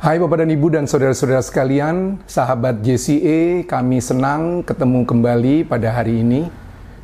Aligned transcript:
Hai 0.00 0.16
Bapak 0.16 0.40
dan 0.40 0.48
Ibu 0.48 0.72
dan 0.72 0.88
saudara-saudara 0.88 1.44
sekalian, 1.44 2.24
sahabat 2.24 2.80
JCE, 2.80 3.68
kami 3.68 4.00
senang 4.00 4.64
ketemu 4.64 5.04
kembali 5.04 5.68
pada 5.68 5.92
hari 5.92 6.24
ini. 6.24 6.48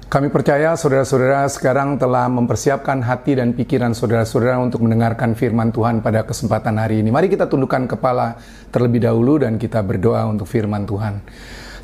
Kami 0.08 0.32
percaya 0.32 0.72
saudara-saudara 0.72 1.44
sekarang 1.52 2.00
telah 2.00 2.24
mempersiapkan 2.32 3.04
hati 3.04 3.36
dan 3.36 3.52
pikiran 3.52 3.92
saudara-saudara 3.92 4.56
untuk 4.64 4.80
mendengarkan 4.80 5.36
firman 5.36 5.76
Tuhan 5.76 6.00
pada 6.00 6.24
kesempatan 6.24 6.80
hari 6.80 7.04
ini. 7.04 7.12
Mari 7.12 7.28
kita 7.28 7.44
tundukkan 7.44 7.84
kepala 7.84 8.40
terlebih 8.72 9.04
dahulu 9.04 9.44
dan 9.44 9.60
kita 9.60 9.84
berdoa 9.84 10.24
untuk 10.24 10.48
firman 10.48 10.88
Tuhan. 10.88 11.20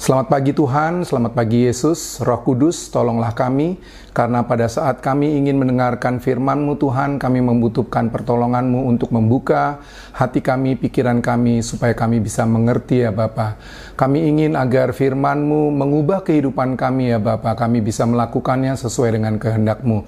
Selamat 0.03 0.35
pagi 0.35 0.51
Tuhan, 0.51 1.07
selamat 1.07 1.31
pagi 1.31 1.63
Yesus, 1.63 2.19
Roh 2.27 2.43
Kudus, 2.43 2.91
tolonglah 2.91 3.39
kami, 3.39 3.79
karena 4.11 4.43
pada 4.43 4.67
saat 4.67 4.99
kami 4.99 5.39
ingin 5.39 5.55
mendengarkan 5.63 6.19
firman-Mu 6.19 6.75
Tuhan, 6.75 7.23
kami 7.23 7.39
membutuhkan 7.39 8.11
pertolongan-Mu 8.11 8.91
untuk 8.91 9.15
membuka 9.15 9.79
hati 10.11 10.43
kami, 10.43 10.75
pikiran 10.75 11.23
kami, 11.23 11.63
supaya 11.63 11.95
kami 11.95 12.19
bisa 12.19 12.43
mengerti 12.43 13.07
ya 13.07 13.15
Bapa. 13.15 13.55
Kami 13.95 14.27
ingin 14.27 14.59
agar 14.59 14.91
firman-Mu 14.91 15.71
mengubah 15.71 16.27
kehidupan 16.27 16.75
kami 16.75 17.15
ya 17.15 17.23
Bapa, 17.23 17.55
kami 17.55 17.79
bisa 17.79 18.03
melakukannya 18.03 18.75
sesuai 18.75 19.23
dengan 19.23 19.39
kehendak-Mu. 19.39 20.03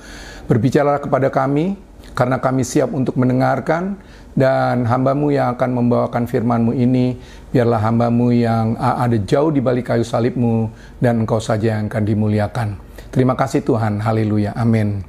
Berbicara 0.51 0.99
kepada 0.99 1.31
kami, 1.31 1.79
karena 2.19 2.43
kami 2.43 2.67
siap 2.67 2.91
untuk 2.91 3.15
mendengarkan, 3.15 3.95
dan 4.35 4.87
hambamu 4.87 5.31
yang 5.31 5.55
akan 5.55 5.71
membawakan 5.79 6.27
firmanmu 6.27 6.75
ini, 6.75 7.19
biarlah 7.55 7.79
hambamu 7.81 8.35
yang 8.35 8.75
ada 8.79 9.15
jauh 9.23 9.55
di 9.55 9.63
balik 9.63 9.95
kayu 9.95 10.03
salibmu, 10.03 10.69
dan 10.99 11.23
engkau 11.23 11.39
saja 11.39 11.79
yang 11.79 11.87
akan 11.87 12.03
dimuliakan. 12.03 12.69
Terima 13.15 13.39
kasih 13.39 13.63
Tuhan, 13.63 14.03
haleluya, 14.03 14.59
amin. 14.59 15.07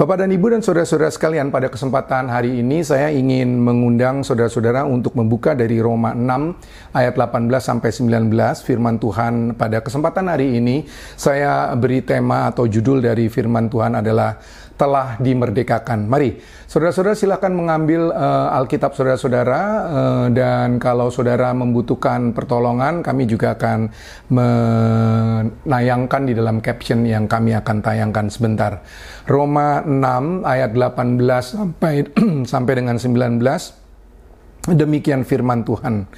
Bapak 0.00 0.24
dan 0.24 0.32
Ibu 0.32 0.56
dan 0.56 0.64
saudara-saudara 0.64 1.12
sekalian, 1.12 1.52
pada 1.52 1.68
kesempatan 1.68 2.32
hari 2.32 2.64
ini 2.64 2.80
saya 2.80 3.12
ingin 3.12 3.60
mengundang 3.60 4.24
saudara-saudara 4.24 4.88
untuk 4.88 5.12
membuka 5.12 5.52
dari 5.52 5.76
Roma 5.76 6.16
6 6.16 6.96
ayat 6.96 7.20
18 7.20 7.52
sampai 7.60 7.90
19 7.92 8.32
firman 8.64 8.96
Tuhan. 8.96 9.52
Pada 9.60 9.84
kesempatan 9.84 10.32
hari 10.32 10.56
ini 10.56 10.88
saya 11.20 11.68
beri 11.76 12.00
tema 12.00 12.48
atau 12.48 12.64
judul 12.64 13.04
dari 13.04 13.28
firman 13.28 13.68
Tuhan 13.68 14.00
adalah 14.00 14.40
telah 14.80 15.20
dimerdekakan. 15.20 16.08
Mari, 16.08 16.40
saudara-saudara 16.64 17.12
silakan 17.12 17.52
mengambil 17.52 18.08
uh, 18.16 18.56
Alkitab 18.56 18.96
saudara-saudara 18.96 19.60
uh, 19.84 20.26
dan 20.32 20.80
kalau 20.80 21.12
saudara 21.12 21.52
membutuhkan 21.52 22.32
pertolongan, 22.32 23.04
kami 23.04 23.28
juga 23.28 23.60
akan 23.60 23.92
menayangkan 24.32 26.22
di 26.24 26.32
dalam 26.32 26.64
caption 26.64 27.04
yang 27.04 27.28
kami 27.28 27.52
akan 27.52 27.84
tayangkan 27.84 28.32
sebentar. 28.32 28.80
Roma 29.28 29.84
6 29.84 30.48
ayat 30.48 30.72
18 30.72 31.20
sampai 31.44 31.94
sampai 32.56 32.72
dengan 32.72 32.96
19. 32.96 34.72
Demikian 34.72 35.28
firman 35.28 35.60
Tuhan. 35.68 36.08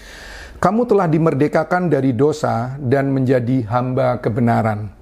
Kamu 0.62 0.86
telah 0.86 1.10
dimerdekakan 1.10 1.90
dari 1.90 2.14
dosa 2.14 2.78
dan 2.78 3.10
menjadi 3.10 3.66
hamba 3.66 4.22
kebenaran. 4.22 5.01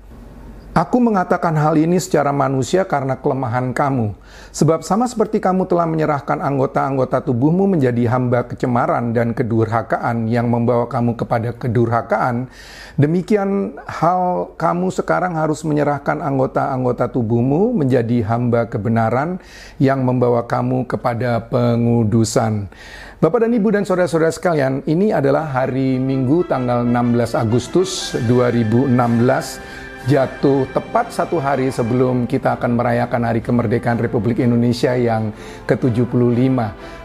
Aku 0.71 1.03
mengatakan 1.03 1.59
hal 1.59 1.75
ini 1.75 1.99
secara 1.99 2.31
manusia 2.31 2.87
karena 2.87 3.19
kelemahan 3.19 3.75
kamu. 3.75 4.15
Sebab 4.55 4.87
sama 4.87 5.11
seperti 5.11 5.43
kamu 5.43 5.67
telah 5.67 5.83
menyerahkan 5.83 6.39
anggota-anggota 6.39 7.27
tubuhmu 7.27 7.75
menjadi 7.75 8.07
hamba 8.07 8.47
kecemaran 8.47 9.11
dan 9.11 9.35
kedurhakaan 9.35 10.31
yang 10.31 10.47
membawa 10.47 10.87
kamu 10.87 11.19
kepada 11.19 11.51
kedurhakaan, 11.59 12.47
demikian 12.95 13.83
hal 13.83 14.55
kamu 14.55 14.95
sekarang 14.95 15.35
harus 15.35 15.67
menyerahkan 15.67 16.23
anggota-anggota 16.23 17.11
tubuhmu 17.19 17.75
menjadi 17.75 18.31
hamba 18.31 18.71
kebenaran 18.71 19.43
yang 19.83 20.07
membawa 20.07 20.47
kamu 20.47 20.87
kepada 20.87 21.51
pengudusan. 21.51 22.71
Bapak 23.19 23.43
dan 23.43 23.59
Ibu 23.59 23.75
dan 23.75 23.83
saudara-saudara 23.83 24.31
sekalian, 24.31 24.87
ini 24.87 25.11
adalah 25.11 25.51
hari 25.51 25.99
Minggu 25.99 26.47
tanggal 26.47 26.87
16 26.87 27.35
Agustus 27.35 28.15
2016 28.31 29.90
jatuh 30.09 30.65
tepat 30.73 31.13
satu 31.13 31.37
hari 31.37 31.69
sebelum 31.69 32.25
kita 32.25 32.57
akan 32.57 32.73
merayakan 32.79 33.21
Hari 33.21 33.45
Kemerdekaan 33.45 34.01
Republik 34.01 34.41
Indonesia 34.41 34.97
yang 34.97 35.29
ke-75. 35.69 36.57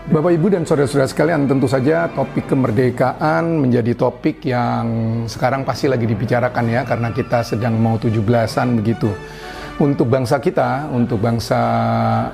Bapak, 0.06 0.32
Ibu, 0.32 0.48
dan 0.54 0.64
saudara-saudara 0.64 1.10
sekalian, 1.10 1.50
tentu 1.50 1.68
saja 1.68 2.08
topik 2.14 2.48
kemerdekaan 2.48 3.60
menjadi 3.60 3.98
topik 3.98 4.46
yang 4.48 4.86
sekarang 5.28 5.68
pasti 5.68 5.92
lagi 5.92 6.08
dibicarakan 6.08 6.66
ya, 6.72 6.82
karena 6.88 7.12
kita 7.12 7.44
sedang 7.44 7.76
mau 7.76 8.00
17-an 8.00 8.80
begitu. 8.80 9.12
Untuk 9.76 10.08
bangsa 10.08 10.40
kita, 10.40 10.88
untuk 10.88 11.20
bangsa 11.20 11.60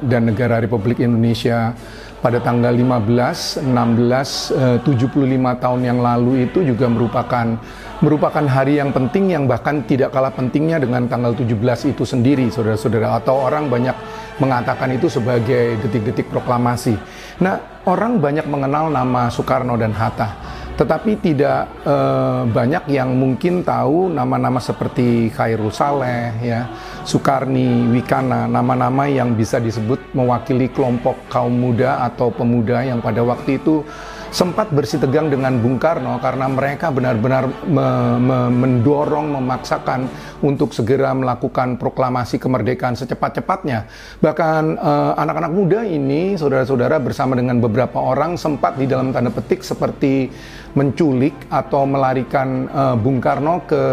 dan 0.06 0.30
negara 0.30 0.62
Republik 0.62 1.02
Indonesia, 1.02 1.74
pada 2.22 2.38
tanggal 2.38 2.70
15, 2.70 3.66
16, 3.66 4.86
75 4.86 5.58
tahun 5.58 5.82
yang 5.82 6.06
lalu 6.06 6.46
itu 6.46 6.62
juga 6.62 6.86
merupakan 6.86 7.58
merupakan 8.02 8.44
hari 8.44 8.82
yang 8.82 8.90
penting 8.90 9.32
yang 9.32 9.46
bahkan 9.46 9.86
tidak 9.86 10.12
kalah 10.12 10.34
pentingnya 10.34 10.82
dengan 10.82 11.06
tanggal 11.06 11.38
17 11.38 11.94
itu 11.94 12.04
sendiri, 12.04 12.50
saudara-saudara. 12.50 13.22
Atau 13.22 13.38
orang 13.38 13.70
banyak 13.70 13.96
mengatakan 14.42 14.90
itu 14.94 15.08
sebagai 15.08 15.78
detik-detik 15.86 16.28
proklamasi. 16.34 16.98
Nah, 17.46 17.86
orang 17.86 18.18
banyak 18.18 18.50
mengenal 18.50 18.90
nama 18.90 19.30
Soekarno 19.30 19.78
dan 19.78 19.94
Hatta 19.94 20.52
tetapi 20.82 21.20
tidak 21.22 21.70
eh, 21.86 22.42
banyak 22.50 22.90
yang 22.90 23.14
mungkin 23.14 23.62
tahu 23.62 24.10
nama-nama 24.10 24.58
seperti 24.58 25.30
Khairul 25.30 25.70
Saleh, 25.70 26.34
ya, 26.42 26.74
Sukarni, 27.06 27.86
Wikana, 27.94 28.50
nama-nama 28.50 29.06
yang 29.06 29.38
bisa 29.38 29.62
disebut 29.62 30.16
mewakili 30.18 30.74
kelompok 30.74 31.30
kaum 31.30 31.54
muda 31.54 32.02
atau 32.02 32.34
pemuda 32.34 32.82
yang 32.82 32.98
pada 32.98 33.22
waktu 33.22 33.62
itu 33.62 33.86
sempat 34.32 34.72
bersitegang 34.72 35.28
dengan 35.28 35.60
Bung 35.60 35.76
Karno 35.76 36.16
karena 36.24 36.48
mereka 36.48 36.88
benar-benar 36.88 37.52
me 37.68 37.88
me 38.16 38.40
mendorong, 38.48 39.36
memaksakan 39.36 40.08
untuk 40.40 40.72
segera 40.72 41.12
melakukan 41.12 41.76
proklamasi 41.76 42.40
kemerdekaan 42.40 42.96
secepat-cepatnya. 42.96 43.92
Bahkan 44.24 44.64
eh, 44.80 45.14
anak-anak 45.20 45.52
uh, 45.52 45.56
muda 45.56 45.80
ini, 45.84 46.40
saudara-saudara 46.40 47.04
bersama 47.04 47.36
dengan 47.36 47.60
beberapa 47.60 48.00
orang 48.00 48.40
sempat 48.40 48.80
di 48.80 48.88
dalam 48.88 49.12
tanda 49.12 49.30
petik 49.30 49.68
seperti 49.68 50.32
menculik 50.80 51.36
atau 51.52 51.84
melarikan 51.84 52.72
uh, 52.72 52.96
Bung 52.96 53.20
Karno 53.20 53.68
ke 53.68 53.84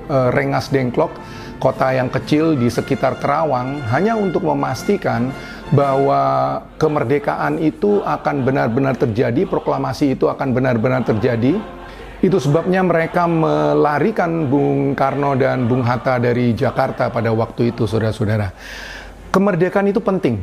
uh, 0.00 0.32
Rengas 0.32 0.72
Dengklok, 0.72 1.12
kota 1.60 1.92
yang 1.92 2.08
kecil 2.08 2.56
di 2.56 2.72
sekitar 2.72 3.20
Kerawang, 3.20 3.84
hanya 3.92 4.16
untuk 4.16 4.48
memastikan 4.48 5.28
bahwa 5.74 6.62
kemerdekaan 6.78 7.58
itu 7.58 7.98
akan 8.06 8.46
benar-benar 8.46 8.94
terjadi, 8.94 9.42
proklamasi 9.48 10.14
itu 10.14 10.30
akan 10.30 10.54
benar-benar 10.54 11.02
terjadi. 11.02 11.58
Itu 12.22 12.40
sebabnya 12.40 12.80
mereka 12.80 13.28
melarikan 13.28 14.48
Bung 14.48 14.96
Karno 14.96 15.36
dan 15.36 15.68
Bung 15.68 15.84
Hatta 15.84 16.16
dari 16.16 16.54
Jakarta 16.56 17.10
pada 17.12 17.34
waktu 17.34 17.74
itu, 17.74 17.84
saudara-saudara. 17.84 18.54
Kemerdekaan 19.34 19.90
itu 19.90 20.00
penting. 20.00 20.40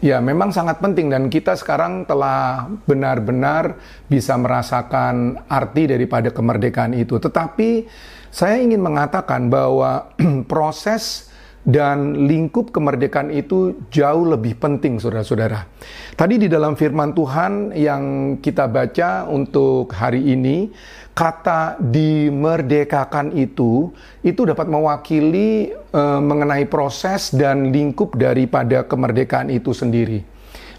Ya, 0.00 0.16
memang 0.16 0.48
sangat 0.48 0.80
penting 0.80 1.12
dan 1.12 1.28
kita 1.28 1.52
sekarang 1.60 2.08
telah 2.08 2.72
benar-benar 2.88 3.76
bisa 4.08 4.32
merasakan 4.40 5.44
arti 5.44 5.92
daripada 5.92 6.32
kemerdekaan 6.32 6.96
itu. 6.96 7.20
Tetapi 7.20 7.84
saya 8.32 8.64
ingin 8.64 8.80
mengatakan 8.80 9.52
bahwa 9.52 10.08
proses 10.50 11.29
dan 11.60 12.24
lingkup 12.24 12.72
kemerdekaan 12.72 13.28
itu 13.28 13.76
jauh 13.92 14.24
lebih 14.24 14.56
penting 14.56 14.96
saudara-saudara. 14.96 15.68
Tadi 16.16 16.40
di 16.40 16.48
dalam 16.48 16.72
firman 16.72 17.12
Tuhan 17.12 17.76
yang 17.76 18.02
kita 18.40 18.64
baca 18.64 19.28
untuk 19.28 19.92
hari 19.92 20.24
ini, 20.32 20.72
kata 21.12 21.76
dimerdekakan 21.80 23.36
itu 23.36 23.92
itu 24.24 24.40
dapat 24.48 24.72
mewakili 24.72 25.68
e, 25.72 26.02
mengenai 26.20 26.64
proses 26.64 27.28
dan 27.36 27.68
lingkup 27.68 28.16
daripada 28.16 28.88
kemerdekaan 28.88 29.52
itu 29.52 29.76
sendiri. 29.76 30.24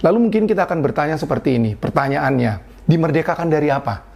Lalu 0.01 0.17
mungkin 0.17 0.49
kita 0.49 0.65
akan 0.65 0.81
bertanya 0.81 1.13
seperti 1.13 1.61
ini, 1.61 1.77
pertanyaannya, 1.77 2.85
dimerdekakan 2.89 3.53
dari 3.53 3.69
apa? 3.69 4.10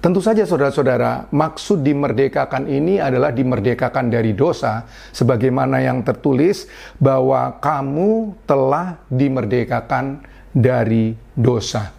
Tentu 0.00 0.24
saja 0.24 0.48
saudara-saudara, 0.48 1.28
maksud 1.28 1.84
dimerdekakan 1.84 2.64
ini 2.72 2.96
adalah 2.96 3.36
dimerdekakan 3.36 4.08
dari 4.08 4.32
dosa 4.32 4.88
sebagaimana 5.12 5.84
yang 5.84 6.00
tertulis 6.00 6.64
bahwa 6.96 7.60
kamu 7.60 8.32
telah 8.48 8.96
dimerdekakan 9.12 10.24
dari 10.56 11.12
dosa. 11.36 11.92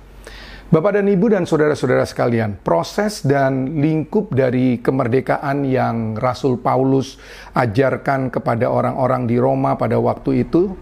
Bapak 0.73 0.97
dan 0.97 1.13
Ibu 1.13 1.29
dan 1.29 1.45
saudara-saudara 1.45 2.01
sekalian, 2.09 2.57
proses 2.65 3.21
dan 3.21 3.77
lingkup 3.77 4.33
dari 4.33 4.81
kemerdekaan 4.81 5.61
yang 5.69 6.17
Rasul 6.17 6.57
Paulus 6.57 7.21
ajarkan 7.53 8.33
kepada 8.33 8.65
orang-orang 8.65 9.29
di 9.29 9.37
Roma 9.37 9.77
pada 9.77 10.01
waktu 10.01 10.49
itu 10.49 10.73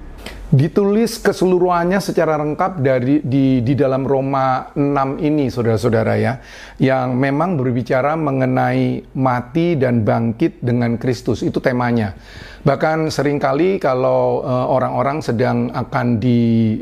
ditulis 0.50 1.21
keseluruhannya 1.21 2.01
secara 2.01 2.33
lengkap 2.42 2.81
dari 2.81 3.21
di 3.21 3.62
di 3.62 3.74
dalam 3.77 4.01
Roma 4.01 4.74
6 4.74 5.21
ini 5.21 5.45
saudara-saudara 5.45 6.18
ya 6.18 6.42
yang 6.81 7.13
memang 7.13 7.54
berbicara 7.54 8.18
mengenai 8.18 9.06
mati 9.13 9.77
dan 9.77 10.01
bangkit 10.01 10.57
dengan 10.57 10.98
Kristus 10.98 11.45
itu 11.45 11.62
temanya. 11.62 12.18
Bahkan 12.66 13.13
sering 13.13 13.38
kali 13.38 13.77
kalau 13.77 14.42
eh, 14.42 14.66
orang-orang 14.74 15.21
sedang 15.21 15.69
akan 15.71 16.19
di 16.19 16.39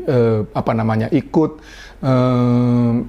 uh, 0.08 0.42
apa 0.56 0.72
namanya 0.74 1.06
ikut 1.12 1.60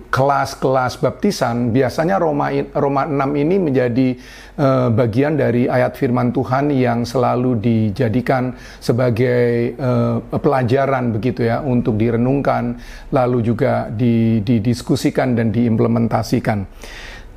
kelas-kelas 0.10 0.98
baptisan, 0.98 1.70
biasanya 1.70 2.18
Roma 2.18 2.50
Roma 2.74 3.06
6 3.06 3.38
ini 3.38 3.56
menjadi 3.62 4.18
uh, 4.58 4.90
bagian 4.90 5.38
dari 5.38 5.70
ayat 5.70 5.94
firman 5.94 6.34
Tuhan 6.34 6.74
yang 6.74 7.06
selalu 7.06 7.62
dijadikan 7.62 8.58
sebagai 8.82 9.78
uh, 9.78 10.18
pelajaran 10.42 11.14
begitu 11.14 11.46
ya 11.46 11.62
untuk 11.62 12.02
direnungkan 12.02 12.82
lalu 13.14 13.46
juga 13.46 13.94
didiskusikan 13.94 15.38
dan 15.38 15.54
diimplementasikan. 15.54 16.66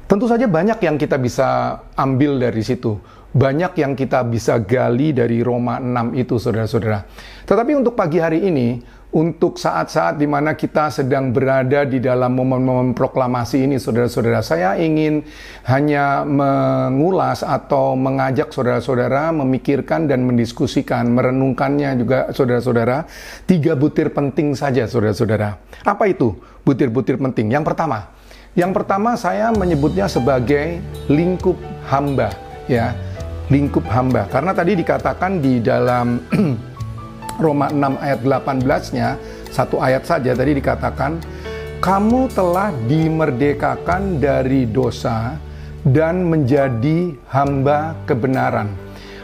Tentu 0.08 0.28
saja 0.28 0.48
banyak 0.48 0.81
yang 0.81 0.96
kita 0.96 1.16
bisa 1.20 1.48
ambil 1.96 2.40
dari 2.40 2.64
situ. 2.64 2.96
Banyak 3.32 3.72
yang 3.81 3.96
kita 3.96 4.25
bisa 4.28 4.60
gali 4.60 5.16
dari 5.16 5.40
Roma 5.40 5.81
6 5.81 6.20
itu 6.20 6.37
saudara-saudara. 6.37 7.00
Tetapi 7.48 7.72
untuk 7.76 7.96
pagi 7.96 8.20
hari 8.20 8.44
ini 8.44 8.76
untuk 9.12 9.61
saat-saat 9.61 10.17
di 10.17 10.25
mana 10.25 10.56
kita 10.56 10.88
sedang 10.88 11.37
berada 11.37 11.85
di 11.85 12.00
dalam 12.00 12.32
momen-momen 12.32 12.97
proklamasi 12.97 13.69
ini, 13.69 13.76
saudara-saudara. 13.76 14.41
Saya 14.41 14.81
ingin 14.81 15.20
hanya 15.69 16.25
mengulas 16.25 17.44
atau 17.44 17.93
mengajak 17.93 18.49
saudara-saudara 18.56 19.29
memikirkan 19.37 20.09
dan 20.09 20.25
mendiskusikan, 20.25 21.12
merenungkannya 21.12 22.00
juga 22.00 22.19
saudara-saudara. 22.32 23.05
Tiga 23.44 23.76
butir 23.76 24.17
penting 24.17 24.56
saja, 24.56 24.88
saudara-saudara. 24.88 25.61
Apa 25.85 26.08
itu 26.08 26.32
butir-butir 26.65 27.20
penting? 27.20 27.53
Yang 27.53 27.69
pertama, 27.69 28.08
yang 28.56 28.73
pertama 28.73 29.12
saya 29.20 29.53
menyebutnya 29.53 30.08
sebagai 30.08 30.81
lingkup 31.12 31.61
hamba, 31.85 32.32
ya, 32.65 32.97
lingkup 33.53 33.85
hamba. 33.93 34.25
Karena 34.32 34.56
tadi 34.56 34.73
dikatakan 34.73 35.44
di 35.44 35.61
dalam 35.61 36.17
Roma 37.40 37.73
6 37.73 38.00
ayat 38.02 38.20
18-nya, 38.25 39.08
satu 39.52 39.81
ayat 39.81 40.05
saja 40.05 40.32
tadi 40.37 40.56
dikatakan, 40.56 41.20
kamu 41.82 42.31
telah 42.31 42.70
dimerdekakan 42.87 44.23
dari 44.23 44.69
dosa 44.69 45.37
dan 45.82 46.31
menjadi 46.31 47.17
hamba 47.26 47.99
kebenaran. 48.06 48.70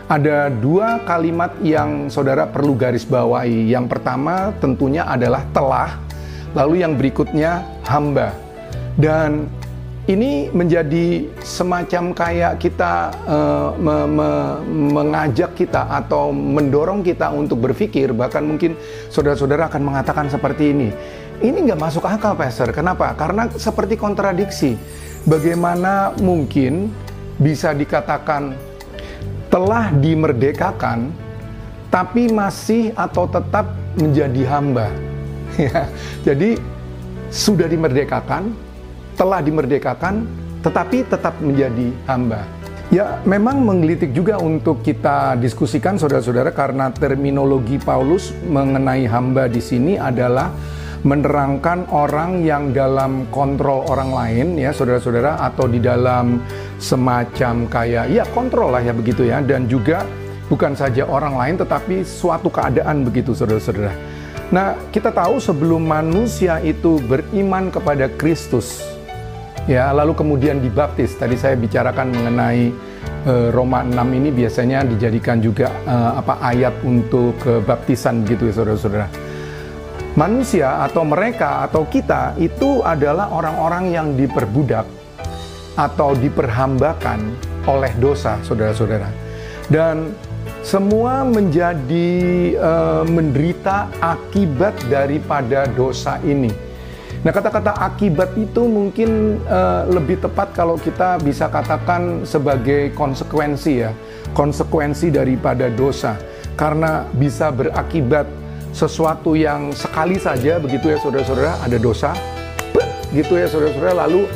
Ada 0.09 0.49
dua 0.49 1.05
kalimat 1.05 1.53
yang 1.61 2.09
saudara 2.09 2.49
perlu 2.49 2.73
garis 2.73 3.05
bawahi. 3.05 3.69
Yang 3.69 3.93
pertama 3.93 4.57
tentunya 4.57 5.05
adalah 5.05 5.45
telah, 5.53 6.01
lalu 6.57 6.81
yang 6.81 6.97
berikutnya 6.97 7.61
hamba. 7.85 8.33
Dan 8.97 9.47
ini 10.09 10.49
menjadi 10.49 11.29
semacam 11.45 12.17
kayak 12.17 12.57
kita 12.57 13.13
uh, 13.29 13.77
me 13.77 14.09
me 14.09 14.31
mengajak 14.89 15.53
kita 15.53 15.85
atau 15.85 16.33
mendorong 16.33 17.05
kita 17.05 17.29
untuk 17.29 17.61
berpikir 17.61 18.17
bahkan 18.17 18.41
mungkin 18.41 18.73
saudara-saudara 19.13 19.69
akan 19.69 19.83
mengatakan 19.85 20.33
seperti 20.33 20.73
ini. 20.73 20.89
Ini 21.39 21.55
nggak 21.55 21.79
masuk 21.79 22.09
akal 22.09 22.35
Pastor. 22.35 22.73
Kenapa? 22.73 23.13
Karena 23.15 23.53
seperti 23.53 24.01
kontradiksi. 24.01 24.81
Bagaimana 25.29 26.17
mungkin 26.25 26.89
bisa 27.37 27.77
dikatakan 27.77 28.57
telah 29.53 29.93
dimerdekakan 29.93 31.13
tapi 31.93 32.33
masih 32.33 32.97
atau 32.97 33.29
tetap 33.29 33.77
menjadi 34.01 34.43
hamba? 34.49 34.89
Ya 35.59 35.91
jadi 36.23 36.55
sudah 37.35 37.67
dimerdekakan 37.67 38.68
telah 39.19 39.43
dimerdekakan 39.43 40.25
tetapi 40.63 41.05
tetap 41.11 41.35
menjadi 41.43 41.91
hamba. 42.07 42.47
Ya, 42.89 43.21
memang 43.29 43.61
menggelitik 43.69 44.17
juga 44.17 44.41
untuk 44.41 44.81
kita 44.81 45.37
diskusikan 45.37 46.01
saudara-saudara 46.01 46.57
karena 46.57 46.89
terminologi 46.89 47.77
Paulus 47.77 48.33
mengenai 48.49 49.05
hamba 49.05 49.45
di 49.45 49.61
sini 49.61 50.01
adalah 50.01 50.49
menerangkan 51.05 51.85
orang 51.93 52.43
yang 52.43 52.73
dalam 52.73 53.29
kontrol 53.31 53.87
orang 53.87 54.11
lain 54.11 54.47
ya 54.59 54.75
saudara-saudara 54.75 55.39
atau 55.47 55.71
di 55.71 55.79
dalam 55.79 56.43
semacam 56.83 57.71
kayak 57.71 58.11
ya 58.11 58.25
kontrol 58.35 58.75
lah 58.75 58.83
ya 58.83 58.91
begitu 58.91 59.29
ya 59.29 59.39
dan 59.39 59.71
juga 59.71 60.03
bukan 60.51 60.75
saja 60.75 61.07
orang 61.07 61.39
lain 61.39 61.55
tetapi 61.61 62.03
suatu 62.03 62.49
keadaan 62.49 63.05
begitu 63.05 63.37
saudara-saudara. 63.37 63.93
Nah, 64.49 64.73
kita 64.89 65.13
tahu 65.13 65.37
sebelum 65.45 65.85
manusia 65.85 66.57
itu 66.65 66.97
beriman 67.05 67.69
kepada 67.69 68.09
Kristus, 68.17 68.81
ya 69.69 69.93
lalu 69.93 70.17
kemudian 70.17 70.59
dibaptis. 70.59 71.15
Tadi 71.15 71.37
saya 71.37 71.55
bicarakan 71.55 72.09
mengenai 72.11 72.73
uh, 73.29 73.49
Roma 73.53 73.85
6 73.85 73.93
ini 74.19 74.33
biasanya 74.33 74.83
dijadikan 74.89 75.39
juga 75.39 75.71
uh, 75.85 76.19
apa 76.19 76.41
ayat 76.41 76.81
untuk 76.83 77.37
kebaptisan 77.39 78.25
gitu 78.25 78.49
ya 78.49 78.55
saudara-saudara. 78.57 79.07
Manusia 80.19 80.83
atau 80.83 81.07
mereka 81.07 81.63
atau 81.69 81.87
kita 81.87 82.35
itu 82.41 82.83
adalah 82.83 83.31
orang-orang 83.31 83.95
yang 83.95 84.09
diperbudak 84.19 84.89
atau 85.79 86.11
diperhambakan 86.19 87.39
oleh 87.71 87.93
dosa 88.03 88.41
saudara-saudara. 88.43 89.07
Dan 89.71 90.11
semua 90.65 91.23
menjadi 91.23 92.11
uh, 92.59 93.05
menderita 93.07 93.87
akibat 94.03 94.75
daripada 94.91 95.71
dosa 95.71 96.19
ini 96.27 96.51
Nah, 97.27 97.35
kata-kata 97.35 97.75
akibat 97.75 98.39
itu 98.39 98.63
mungkin 98.71 99.43
uh, 99.51 99.91
lebih 99.91 100.23
tepat 100.23 100.55
kalau 100.55 100.79
kita 100.79 101.19
bisa 101.19 101.51
katakan 101.51 102.23
sebagai 102.23 102.95
konsekuensi 102.95 103.73
ya, 103.83 103.91
konsekuensi 104.39 105.11
daripada 105.11 105.67
dosa. 105.67 106.15
Karena 106.55 107.07
bisa 107.15 107.51
berakibat 107.55 108.27
sesuatu 108.71 109.35
yang 109.35 109.75
sekali 109.75 110.19
saja 110.19 110.59
begitu 110.63 110.95
ya 110.95 110.99
saudara-saudara 111.03 111.59
ada 111.63 111.79
dosa, 111.79 112.11
gitu 113.15 113.39
ya 113.39 113.47
saudara-saudara 113.51 114.07
lalu 114.07 114.27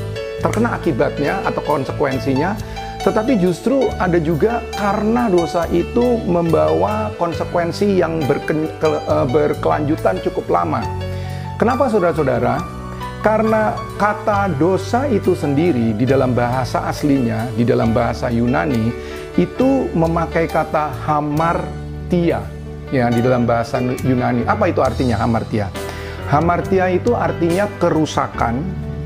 terkena 0.43 0.75
akibatnya 0.75 1.38
atau 1.46 1.62
konsekuensinya 1.62 2.58
tetapi 3.02 3.34
justru 3.34 3.90
ada 3.99 4.14
juga 4.23 4.62
karena 4.79 5.26
dosa 5.26 5.67
itu 5.75 6.23
membawa 6.23 7.11
konsekuensi 7.19 7.99
yang 7.99 8.23
berke, 8.31 8.55
ke, 8.79 8.88
uh, 9.11 9.26
berkelanjutan 9.26 10.23
cukup 10.23 10.46
lama. 10.46 10.87
Kenapa 11.62 11.86
saudara-saudara? 11.86 12.58
Karena 13.22 13.78
kata 13.94 14.50
dosa 14.58 15.06
itu 15.06 15.30
sendiri 15.30 15.94
di 15.94 16.02
dalam 16.02 16.34
bahasa 16.34 16.90
aslinya, 16.90 17.54
di 17.54 17.62
dalam 17.62 17.94
bahasa 17.94 18.34
Yunani, 18.34 18.90
itu 19.38 19.86
memakai 19.94 20.50
kata 20.50 20.90
hamartia. 21.06 22.42
Ya, 22.90 23.06
di 23.14 23.22
dalam 23.22 23.46
bahasa 23.46 23.78
Yunani. 23.78 24.42
Apa 24.42 24.74
itu 24.74 24.82
artinya 24.82 25.14
hamartia? 25.22 25.70
Hamartia 26.26 26.90
itu 26.90 27.14
artinya 27.14 27.70
kerusakan 27.78 28.58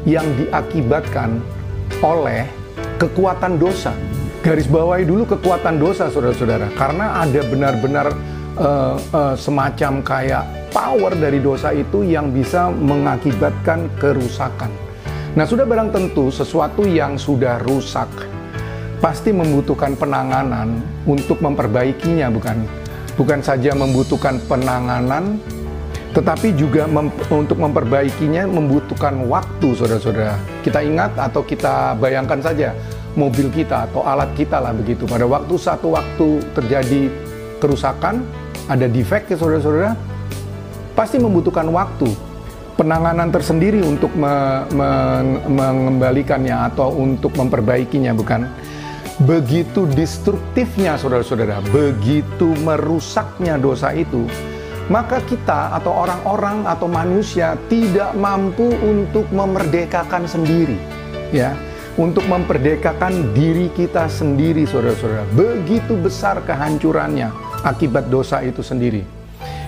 yang 0.08 0.24
diakibatkan 0.40 1.36
oleh 2.00 2.48
kekuatan 2.96 3.60
dosa. 3.60 3.92
Garis 4.40 4.64
bawahi 4.64 5.04
dulu 5.04 5.28
kekuatan 5.28 5.76
dosa, 5.76 6.08
saudara-saudara. 6.08 6.72
Karena 6.72 7.20
ada 7.20 7.44
benar-benar 7.52 8.16
uh, 8.58 8.96
uh, 9.12 9.34
semacam 9.36 10.00
kayak 10.02 10.44
power 10.72 11.12
dari 11.16 11.40
dosa 11.40 11.72
itu 11.72 12.04
yang 12.04 12.32
bisa 12.32 12.68
mengakibatkan 12.72 13.88
kerusakan. 13.96 14.68
Nah, 15.36 15.44
sudah 15.44 15.68
barang 15.68 15.92
tentu 15.92 16.32
sesuatu 16.32 16.88
yang 16.88 17.20
sudah 17.20 17.60
rusak 17.64 18.08
pasti 19.04 19.28
membutuhkan 19.32 19.92
penanganan 19.92 20.80
untuk 21.04 21.44
memperbaikinya, 21.44 22.32
bukan? 22.32 22.64
Bukan 23.16 23.40
saja 23.44 23.76
membutuhkan 23.76 24.40
penanganan, 24.48 25.40
tetapi 26.16 26.56
juga 26.56 26.88
mem 26.88 27.12
untuk 27.28 27.60
memperbaikinya 27.60 28.48
membutuhkan 28.48 29.28
waktu, 29.28 29.76
saudara-saudara. 29.76 30.40
Kita 30.64 30.80
ingat 30.80 31.12
atau 31.20 31.44
kita 31.44 31.96
bayangkan 32.00 32.40
saja 32.40 32.72
mobil 33.16 33.52
kita 33.52 33.88
atau 33.88 34.04
alat 34.04 34.32
kita 34.36 34.56
lah 34.60 34.72
begitu. 34.72 35.04
Pada 35.04 35.28
waktu 35.28 35.56
satu 35.60 35.92
waktu 35.92 36.40
terjadi 36.56 37.12
kerusakan, 37.60 38.24
ada 38.66 38.86
defect 38.90 39.30
ya 39.30 39.36
saudara-saudara, 39.38 39.94
pasti 40.98 41.22
membutuhkan 41.22 41.66
waktu 41.70 42.10
penanganan 42.74 43.32
tersendiri 43.32 43.80
untuk 43.82 44.12
me, 44.12 44.66
me, 44.74 44.90
mengembalikannya 45.48 46.74
atau 46.74 46.92
untuk 46.92 47.32
memperbaikinya 47.38 48.12
bukan? 48.12 48.46
Begitu 49.16 49.88
destruktifnya 49.96 51.00
saudara-saudara 51.00 51.64
begitu 51.72 52.52
merusaknya 52.60 53.56
dosa 53.56 53.96
itu 53.96 54.28
maka 54.86 55.18
kita 55.26 55.74
atau 55.74 56.06
orang-orang 56.06 56.62
atau 56.62 56.86
manusia 56.86 57.58
tidak 57.66 58.14
mampu 58.14 58.70
untuk 58.86 59.26
memerdekakan 59.34 60.28
sendiri 60.30 60.78
ya. 61.34 61.54
Untuk 61.96 62.28
memperdekakan 62.28 63.32
diri 63.32 63.72
kita 63.72 64.04
sendiri 64.04 64.68
saudara-saudara. 64.68 65.24
Begitu 65.32 65.96
besar 65.96 66.44
kehancurannya 66.44 67.32
akibat 67.62 68.10
dosa 68.10 68.42
itu 68.42 68.60
sendiri. 68.60 69.06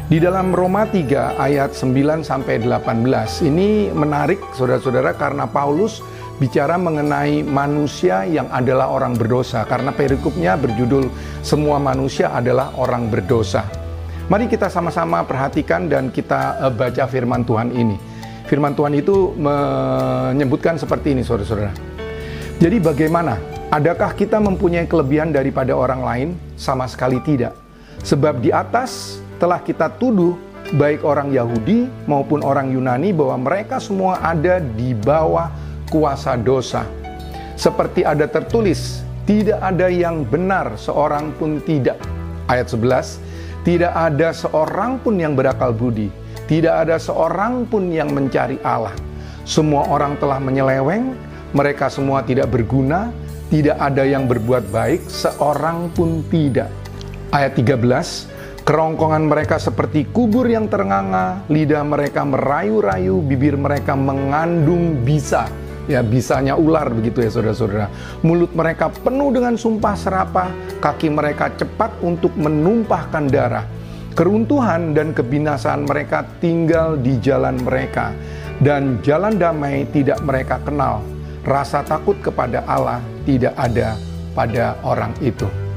Di 0.08 0.16
dalam 0.16 0.56
Roma 0.56 0.88
3 0.88 1.36
ayat 1.36 1.76
9 1.76 2.24
sampai 2.24 2.64
18 2.64 3.44
ini 3.44 3.92
menarik 3.92 4.40
saudara-saudara 4.56 5.12
karena 5.12 5.44
Paulus 5.44 6.00
bicara 6.40 6.80
mengenai 6.80 7.44
manusia 7.44 8.24
yang 8.24 8.48
adalah 8.48 8.88
orang 8.88 9.12
berdosa 9.18 9.68
karena 9.68 9.92
perikopnya 9.92 10.56
berjudul 10.56 11.12
semua 11.44 11.76
manusia 11.76 12.32
adalah 12.32 12.72
orang 12.80 13.12
berdosa. 13.12 13.68
Mari 14.28 14.44
kita 14.44 14.68
sama-sama 14.68 15.24
perhatikan 15.24 15.88
dan 15.88 16.12
kita 16.12 16.60
uh, 16.60 16.72
baca 16.72 17.04
firman 17.08 17.44
Tuhan 17.44 17.72
ini. 17.72 17.96
firman 18.48 18.72
Tuhan 18.72 18.96
itu 18.96 19.36
menyebutkan 19.36 20.80
seperti 20.80 21.12
ini, 21.12 21.20
saudara-saudara. 21.20 21.68
Jadi 22.56 22.80
bagaimana? 22.80 23.36
Adakah 23.68 24.16
kita 24.16 24.40
mempunyai 24.40 24.88
kelebihan 24.88 25.36
daripada 25.36 25.76
orang 25.76 26.00
lain? 26.00 26.28
Sama 26.56 26.88
sekali 26.88 27.20
tidak. 27.20 27.67
Sebab 28.02 28.42
di 28.42 28.54
atas 28.54 29.22
telah 29.38 29.62
kita 29.62 29.90
tuduh 29.98 30.38
baik 30.74 31.06
orang 31.06 31.32
Yahudi 31.32 31.88
maupun 32.04 32.44
orang 32.44 32.68
Yunani 32.68 33.14
bahwa 33.16 33.48
mereka 33.48 33.80
semua 33.80 34.20
ada 34.20 34.60
di 34.60 34.92
bawah 34.92 35.48
kuasa 35.88 36.36
dosa. 36.36 36.84
Seperti 37.58 38.04
ada 38.04 38.28
tertulis, 38.28 39.02
tidak 39.24 39.58
ada 39.58 39.88
yang 39.90 40.22
benar 40.22 40.76
seorang 40.76 41.32
pun 41.36 41.58
tidak. 41.64 41.98
Ayat 42.48 42.70
11, 42.70 43.20
tidak 43.66 43.92
ada 43.92 44.32
seorang 44.32 44.96
pun 45.02 45.18
yang 45.20 45.36
berakal 45.36 45.74
budi, 45.74 46.08
tidak 46.48 46.86
ada 46.86 46.96
seorang 46.96 47.68
pun 47.68 47.92
yang 47.92 48.08
mencari 48.14 48.56
Allah. 48.64 48.94
Semua 49.44 49.88
orang 49.88 50.16
telah 50.20 50.40
menyeleweng, 50.40 51.12
mereka 51.56 51.88
semua 51.88 52.24
tidak 52.24 52.52
berguna, 52.52 53.12
tidak 53.48 53.76
ada 53.80 54.04
yang 54.04 54.28
berbuat 54.28 54.68
baik, 54.68 55.08
seorang 55.08 55.88
pun 55.92 56.24
tidak. 56.28 56.68
Ayat 57.28 57.60
13, 57.60 58.64
kerongkongan 58.64 59.28
mereka 59.28 59.60
seperti 59.60 60.08
kubur 60.08 60.48
yang 60.48 60.64
ternganga, 60.64 61.44
lidah 61.52 61.84
mereka 61.84 62.24
merayu-rayu, 62.24 63.20
bibir 63.20 63.52
mereka 63.60 63.92
mengandung 63.92 65.04
bisa 65.04 65.44
ya 65.88 66.00
bisanya 66.00 66.56
ular 66.56 66.88
begitu 66.88 67.20
ya 67.20 67.28
saudara-saudara. 67.28 67.92
Mulut 68.24 68.52
mereka 68.56 68.88
penuh 68.88 69.28
dengan 69.28 69.60
sumpah 69.60 69.92
serapah, 69.92 70.48
kaki 70.80 71.12
mereka 71.12 71.52
cepat 71.52 72.00
untuk 72.00 72.32
menumpahkan 72.32 73.28
darah. 73.28 73.68
Keruntuhan 74.16 74.96
dan 74.96 75.12
kebinasaan 75.12 75.84
mereka 75.84 76.24
tinggal 76.40 76.96
di 76.96 77.20
jalan 77.20 77.60
mereka, 77.60 78.16
dan 78.64 79.04
jalan 79.04 79.36
damai 79.36 79.84
tidak 79.92 80.16
mereka 80.24 80.64
kenal. 80.64 81.04
Rasa 81.44 81.84
takut 81.84 82.16
kepada 82.24 82.64
Allah 82.64 83.04
tidak 83.28 83.52
ada 83.52 84.00
pada 84.32 84.80
orang 84.80 85.12
itu. 85.20 85.67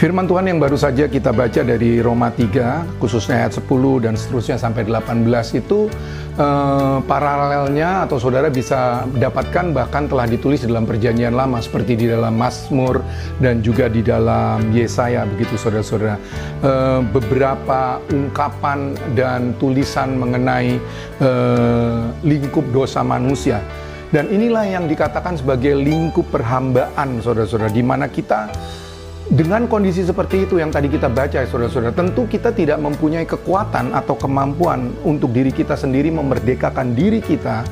Firman 0.00 0.24
Tuhan 0.24 0.48
yang 0.48 0.56
baru 0.56 0.80
saja 0.80 1.12
kita 1.12 1.28
baca 1.28 1.60
dari 1.60 2.00
Roma 2.00 2.32
3, 2.32 2.96
khususnya 3.04 3.44
ayat 3.44 3.60
10 3.60 3.68
dan 4.00 4.16
seterusnya 4.16 4.56
sampai 4.56 4.88
18 4.88 5.28
itu 5.60 5.92
eh, 6.40 6.98
paralelnya 7.04 8.08
atau 8.08 8.16
saudara 8.16 8.48
bisa 8.48 9.04
dapatkan 9.04 9.76
bahkan 9.76 10.08
telah 10.08 10.24
ditulis 10.24 10.64
di 10.64 10.72
dalam 10.72 10.88
perjanjian 10.88 11.36
lama 11.36 11.60
seperti 11.60 12.00
di 12.00 12.06
dalam 12.08 12.32
Mazmur 12.32 13.04
dan 13.44 13.60
juga 13.60 13.92
di 13.92 14.00
dalam 14.00 14.72
Yesaya 14.72 15.28
begitu 15.28 15.60
saudara-saudara. 15.60 16.16
Eh, 16.64 17.00
beberapa 17.12 18.00
ungkapan 18.08 18.96
dan 19.12 19.52
tulisan 19.60 20.16
mengenai 20.16 20.80
eh, 21.20 22.00
lingkup 22.24 22.64
dosa 22.72 23.04
manusia. 23.04 23.60
Dan 24.08 24.32
inilah 24.32 24.64
yang 24.64 24.88
dikatakan 24.88 25.36
sebagai 25.36 25.76
lingkup 25.76 26.24
perhambaan 26.32 27.20
saudara-saudara 27.20 27.68
di 27.68 27.84
mana 27.84 28.08
kita 28.08 28.48
dengan 29.30 29.70
kondisi 29.70 30.02
seperti 30.02 30.42
itu 30.42 30.58
yang 30.58 30.74
tadi 30.74 30.90
kita 30.90 31.06
baca, 31.06 31.46
saudara-saudara, 31.46 31.94
tentu 31.94 32.26
kita 32.26 32.50
tidak 32.50 32.82
mempunyai 32.82 33.22
kekuatan 33.22 33.94
atau 33.94 34.18
kemampuan 34.18 34.90
untuk 35.06 35.30
diri 35.30 35.54
kita 35.54 35.78
sendiri 35.78 36.10
memerdekakan 36.10 36.98
diri 36.98 37.22
kita 37.22 37.62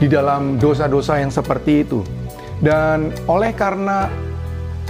di 0.00 0.08
dalam 0.08 0.56
dosa-dosa 0.56 1.20
yang 1.20 1.28
seperti 1.28 1.84
itu. 1.84 2.00
Dan 2.64 3.12
oleh 3.28 3.52
karena 3.52 4.08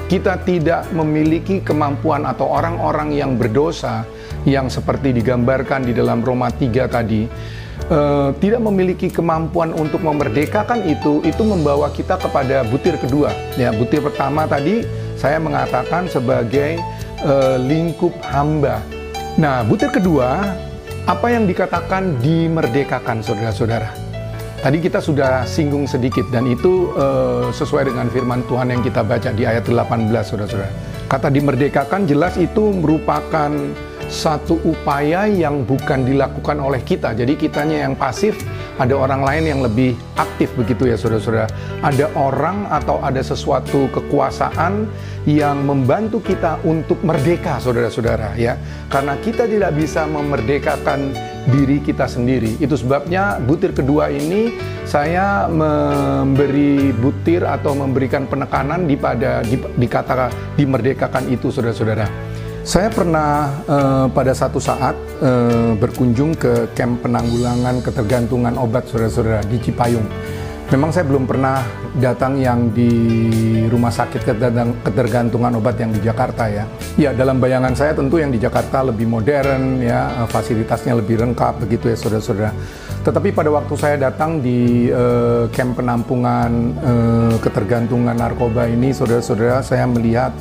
kita 0.07 0.39
tidak 0.47 0.87
memiliki 0.95 1.59
kemampuan 1.59 2.23
atau 2.23 2.55
orang-orang 2.55 3.11
yang 3.11 3.35
berdosa 3.35 4.07
yang 4.47 4.71
seperti 4.71 5.11
digambarkan 5.11 5.83
di 5.83 5.91
dalam 5.91 6.23
Roma 6.23 6.55
3 6.55 6.87
tadi, 6.87 7.27
uh, 7.91 8.31
tidak 8.39 8.63
memiliki 8.63 9.11
kemampuan 9.11 9.75
untuk 9.75 10.07
memerdekakan 10.07 10.87
itu, 10.87 11.19
itu 11.27 11.43
membawa 11.43 11.91
kita 11.91 12.15
kepada 12.15 12.63
butir 12.71 12.95
kedua. 12.95 13.35
Ya, 13.59 13.75
butir 13.75 13.99
pertama 14.07 14.47
tadi 14.47 14.87
saya 15.27 15.43
mengatakan 15.43 16.07
sebagai 16.07 16.79
uh, 17.27 17.59
lingkup 17.59 18.15
hamba. 18.31 18.79
Nah, 19.35 19.67
butir 19.67 19.91
kedua, 19.91 20.55
apa 21.03 21.27
yang 21.35 21.51
dikatakan 21.51 22.23
dimerdekakan 22.23 23.27
saudara-saudara? 23.27 23.91
Tadi 24.63 24.79
kita 24.79 25.03
sudah 25.03 25.43
singgung 25.43 25.91
sedikit 25.91 26.31
dan 26.31 26.47
itu 26.47 26.95
uh, 26.95 27.51
sesuai 27.51 27.91
dengan 27.91 28.07
firman 28.07 28.47
Tuhan 28.47 28.71
yang 28.71 28.87
kita 28.87 29.03
baca 29.03 29.35
di 29.35 29.43
ayat 29.43 29.67
18 29.67 30.07
saudara-saudara. 30.15 30.71
Kata 31.11 31.27
dimerdekakan 31.27 32.07
jelas 32.07 32.39
itu 32.39 32.71
merupakan 32.71 33.51
satu 34.07 34.59
upaya 34.63 35.27
yang 35.27 35.67
bukan 35.67 36.07
dilakukan 36.07 36.59
oleh 36.63 36.83
kita. 36.83 37.15
Jadi 37.15 37.35
kitanya 37.35 37.87
yang 37.87 37.99
pasif, 37.99 38.39
ada 38.79 38.95
orang 38.95 39.23
lain 39.25 39.45
yang 39.51 39.61
lebih 39.63 39.99
aktif 40.15 40.53
begitu 40.55 40.87
ya 40.91 40.97
saudara-saudara. 40.99 41.49
Ada 41.83 42.07
orang 42.15 42.71
atau 42.71 43.03
ada 43.03 43.21
sesuatu 43.21 43.91
kekuasaan 43.91 44.87
yang 45.27 45.67
membantu 45.67 46.23
kita 46.23 46.63
untuk 46.63 47.03
merdeka 47.03 47.59
saudara-saudara 47.59 48.39
ya. 48.39 48.55
Karena 48.87 49.19
kita 49.19 49.51
tidak 49.51 49.75
bisa 49.75 50.07
memerdekakan 50.07 51.11
diri 51.51 51.79
kita 51.83 52.07
sendiri. 52.07 52.59
Itu 52.59 52.79
sebabnya 52.79 53.39
butir 53.43 53.75
kedua 53.75 54.11
ini 54.11 54.55
saya 54.87 55.51
memberi 55.51 56.95
butir 56.95 57.43
atau 57.43 57.75
memberikan 57.75 58.27
penekanan 58.31 58.87
di 58.87 58.95
pada 58.95 59.43
di, 59.43 59.59
di 59.59 59.87
kata 59.91 60.31
dimerdekakan 60.55 61.27
itu 61.31 61.51
saudara-saudara. 61.51 62.26
Saya 62.67 62.91
pernah 62.91 63.63
uh, 63.71 64.11
pada 64.11 64.35
satu 64.35 64.59
saat 64.59 64.99
uh, 65.23 65.79
berkunjung 65.79 66.35
ke 66.35 66.75
camp 66.75 66.99
penanggulangan 66.99 67.79
ketergantungan 67.79 68.59
obat 68.59 68.91
saudara-saudara 68.91 69.47
di 69.47 69.63
Cipayung. 69.63 70.03
Memang 70.75 70.91
saya 70.91 71.07
belum 71.07 71.31
pernah 71.31 71.63
datang 71.95 72.43
yang 72.43 72.75
di 72.75 72.91
rumah 73.71 73.95
sakit 73.95 74.19
ketergantungan 74.83 75.55
obat 75.63 75.79
yang 75.79 75.95
di 75.95 76.03
Jakarta 76.03 76.51
ya. 76.51 76.67
Ya 76.99 77.15
dalam 77.15 77.39
bayangan 77.39 77.71
saya 77.79 77.95
tentu 77.95 78.19
yang 78.19 78.35
di 78.35 78.43
Jakarta 78.43 78.83
lebih 78.83 79.07
modern 79.07 79.79
ya, 79.79 80.27
fasilitasnya 80.27 80.99
lebih 80.99 81.23
lengkap 81.23 81.63
begitu 81.63 81.87
ya 81.87 81.95
saudara-saudara. 81.95 82.51
Tetapi 83.07 83.31
pada 83.31 83.55
waktu 83.55 83.75
saya 83.79 84.11
datang 84.11 84.43
di 84.43 84.91
uh, 84.91 85.47
camp 85.55 85.79
penampungan 85.79 86.51
uh, 86.83 87.39
ketergantungan 87.39 88.19
narkoba 88.19 88.67
ini 88.67 88.91
saudara-saudara 88.91 89.63
saya 89.63 89.87
melihat 89.87 90.35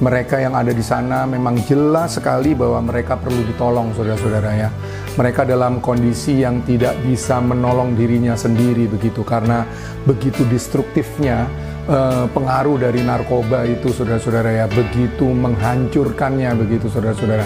mereka 0.00 0.40
yang 0.40 0.56
ada 0.56 0.72
di 0.72 0.80
sana 0.80 1.28
memang 1.28 1.60
jelas 1.68 2.16
sekali 2.16 2.56
bahwa 2.56 2.80
mereka 2.80 3.20
perlu 3.20 3.44
ditolong 3.44 3.92
saudara-saudara 3.92 4.50
ya. 4.56 4.68
Mereka 5.20 5.44
dalam 5.44 5.84
kondisi 5.84 6.40
yang 6.40 6.64
tidak 6.64 6.96
bisa 7.04 7.36
menolong 7.36 7.92
dirinya 7.92 8.32
sendiri 8.32 8.88
begitu 8.88 9.20
karena 9.20 9.68
begitu 10.08 10.48
destruktifnya 10.48 11.44
eh, 11.84 12.24
pengaruh 12.32 12.80
dari 12.80 13.04
narkoba 13.04 13.68
itu 13.68 13.92
saudara-saudara 13.92 14.64
ya, 14.64 14.66
begitu 14.72 15.28
menghancurkannya 15.28 16.48
begitu 16.56 16.88
saudara-saudara. 16.88 17.44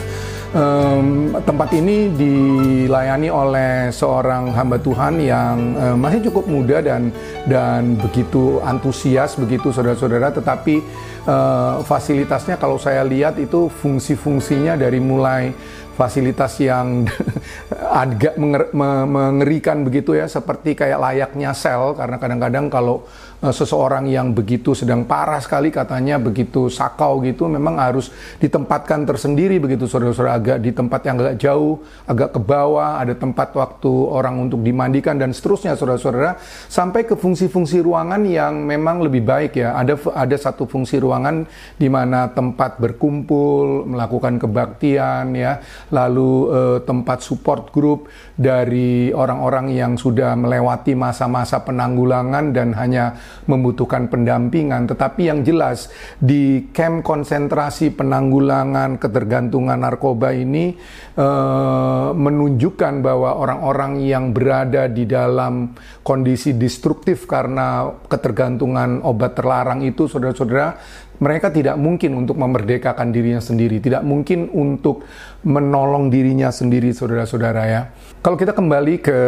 Um, 0.54 1.34
tempat 1.42 1.74
ini 1.74 2.14
dilayani 2.14 3.26
oleh 3.26 3.90
seorang 3.90 4.54
hamba 4.54 4.78
Tuhan 4.78 5.18
yang 5.18 5.74
um, 5.74 5.98
masih 5.98 6.30
cukup 6.30 6.46
muda 6.46 6.78
dan 6.78 7.10
dan 7.50 7.98
begitu 7.98 8.62
antusias 8.62 9.34
begitu 9.34 9.74
saudara-saudara. 9.74 10.30
Tetapi 10.30 10.78
uh, 11.26 11.82
fasilitasnya 11.82 12.54
kalau 12.54 12.78
saya 12.78 13.02
lihat 13.02 13.34
itu 13.42 13.66
fungsi-fungsinya 13.66 14.78
dari 14.78 15.02
mulai 15.02 15.50
fasilitas 15.94 16.58
yang 16.58 17.06
agak 18.04 18.34
mengerikan 18.74 19.86
begitu 19.86 20.18
ya. 20.18 20.26
Seperti 20.26 20.74
kayak 20.74 20.98
layaknya 20.98 21.54
sel 21.54 21.94
karena 21.94 22.18
kadang-kadang 22.18 22.66
kalau 22.68 23.06
uh, 23.40 23.54
seseorang 23.54 24.10
yang 24.10 24.34
begitu 24.34 24.74
sedang 24.74 25.06
parah 25.06 25.38
sekali 25.38 25.70
katanya 25.70 26.18
begitu 26.18 26.66
sakau 26.66 27.22
gitu 27.22 27.46
memang 27.46 27.78
harus 27.78 28.10
ditempatkan 28.42 29.06
tersendiri 29.06 29.62
begitu 29.62 29.86
saudara-saudara. 29.86 30.36
Agak 30.36 30.58
di 30.60 30.70
tempat 30.74 31.00
yang 31.06 31.16
agak 31.22 31.36
jauh 31.38 31.80
agak 32.10 32.34
ke 32.34 32.40
bawah 32.42 32.98
ada 32.98 33.14
tempat 33.14 33.54
waktu 33.54 33.90
orang 33.90 34.50
untuk 34.50 34.60
dimandikan 34.60 35.14
dan 35.16 35.30
seterusnya 35.30 35.78
saudara-saudara. 35.78 36.36
Sampai 36.66 37.06
ke 37.06 37.14
fungsi-fungsi 37.14 37.80
ruangan 37.80 38.26
yang 38.26 38.66
memang 38.66 39.00
lebih 39.00 39.22
baik 39.22 39.56
ya. 39.62 39.78
Ada 39.78 39.94
ada 40.12 40.36
satu 40.36 40.66
fungsi 40.66 40.98
ruangan 40.98 41.46
di 41.78 41.86
mana 41.86 42.26
tempat 42.34 42.82
berkumpul 42.82 43.86
melakukan 43.86 44.42
kebaktian 44.42 45.36
ya 45.38 45.62
lalu 45.94 46.50
eh, 46.50 46.78
tempat 46.82 47.22
support 47.22 47.70
group 47.70 48.10
dari 48.34 49.14
orang-orang 49.14 49.70
yang 49.70 49.94
sudah 49.94 50.34
melewati 50.34 50.98
masa-masa 50.98 51.62
penanggulangan 51.62 52.50
dan 52.50 52.74
hanya 52.74 53.14
membutuhkan 53.46 54.10
pendampingan. 54.10 54.90
Tetapi 54.90 55.30
yang 55.30 55.46
jelas 55.46 55.94
di 56.18 56.66
camp 56.74 57.06
konsentrasi 57.06 57.94
penanggulangan 57.94 58.98
ketergantungan 58.98 59.78
narkoba 59.78 60.34
ini 60.34 60.74
eh, 61.14 62.08
menunjukkan 62.10 62.94
bahwa 62.98 63.38
orang-orang 63.38 64.02
yang 64.02 64.34
berada 64.34 64.90
di 64.90 65.06
dalam 65.06 65.70
kondisi 66.04 66.52
destruktif 66.52 67.24
karena 67.24 67.88
ketergantungan 68.06 69.00
obat 69.00 69.40
terlarang 69.40 69.80
itu, 69.80 70.04
saudara-saudara, 70.04 70.76
mereka 71.18 71.48
tidak 71.48 71.80
mungkin 71.80 72.12
untuk 72.20 72.36
memerdekakan 72.36 73.08
dirinya 73.08 73.40
sendiri, 73.40 73.80
tidak 73.80 74.04
mungkin 74.04 74.52
untuk 74.52 75.08
menolong 75.46 76.12
dirinya 76.12 76.52
sendiri, 76.52 76.92
saudara-saudara 76.92 77.62
ya. 77.64 77.82
Kalau 78.20 78.36
kita 78.36 78.52
kembali 78.52 79.00
ke 79.00 79.18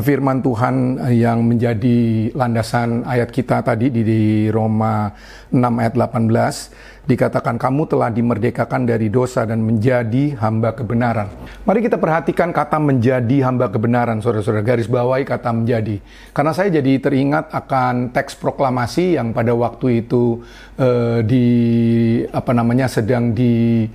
firman 0.00 0.40
Tuhan 0.40 0.96
yang 1.12 1.44
menjadi 1.44 2.30
landasan 2.32 3.04
ayat 3.04 3.28
kita 3.28 3.60
tadi 3.60 3.92
di 3.92 4.48
Roma 4.48 5.12
6 5.52 5.60
ayat 5.60 5.94
18, 5.96 6.97
dikatakan 7.08 7.56
kamu 7.56 7.88
telah 7.88 8.12
dimerdekakan 8.12 8.84
dari 8.84 9.08
dosa 9.08 9.48
dan 9.48 9.64
menjadi 9.64 10.36
hamba 10.36 10.76
kebenaran. 10.76 11.32
Mari 11.64 11.80
kita 11.80 11.96
perhatikan 11.96 12.52
kata 12.52 12.76
menjadi 12.76 13.48
hamba 13.48 13.72
kebenaran, 13.72 14.20
saudara-saudara. 14.20 14.60
Garis 14.60 14.92
bawahi 14.92 15.24
kata 15.24 15.48
menjadi. 15.56 16.04
Karena 16.36 16.52
saya 16.52 16.68
jadi 16.68 17.00
teringat 17.00 17.48
akan 17.48 18.12
teks 18.12 18.36
proklamasi 18.36 19.16
yang 19.16 19.32
pada 19.32 19.56
waktu 19.56 20.04
itu 20.04 20.44
eh, 20.76 21.24
di 21.24 21.46
apa 22.28 22.52
namanya 22.52 22.84
sedang 22.92 23.32
di 23.32 23.88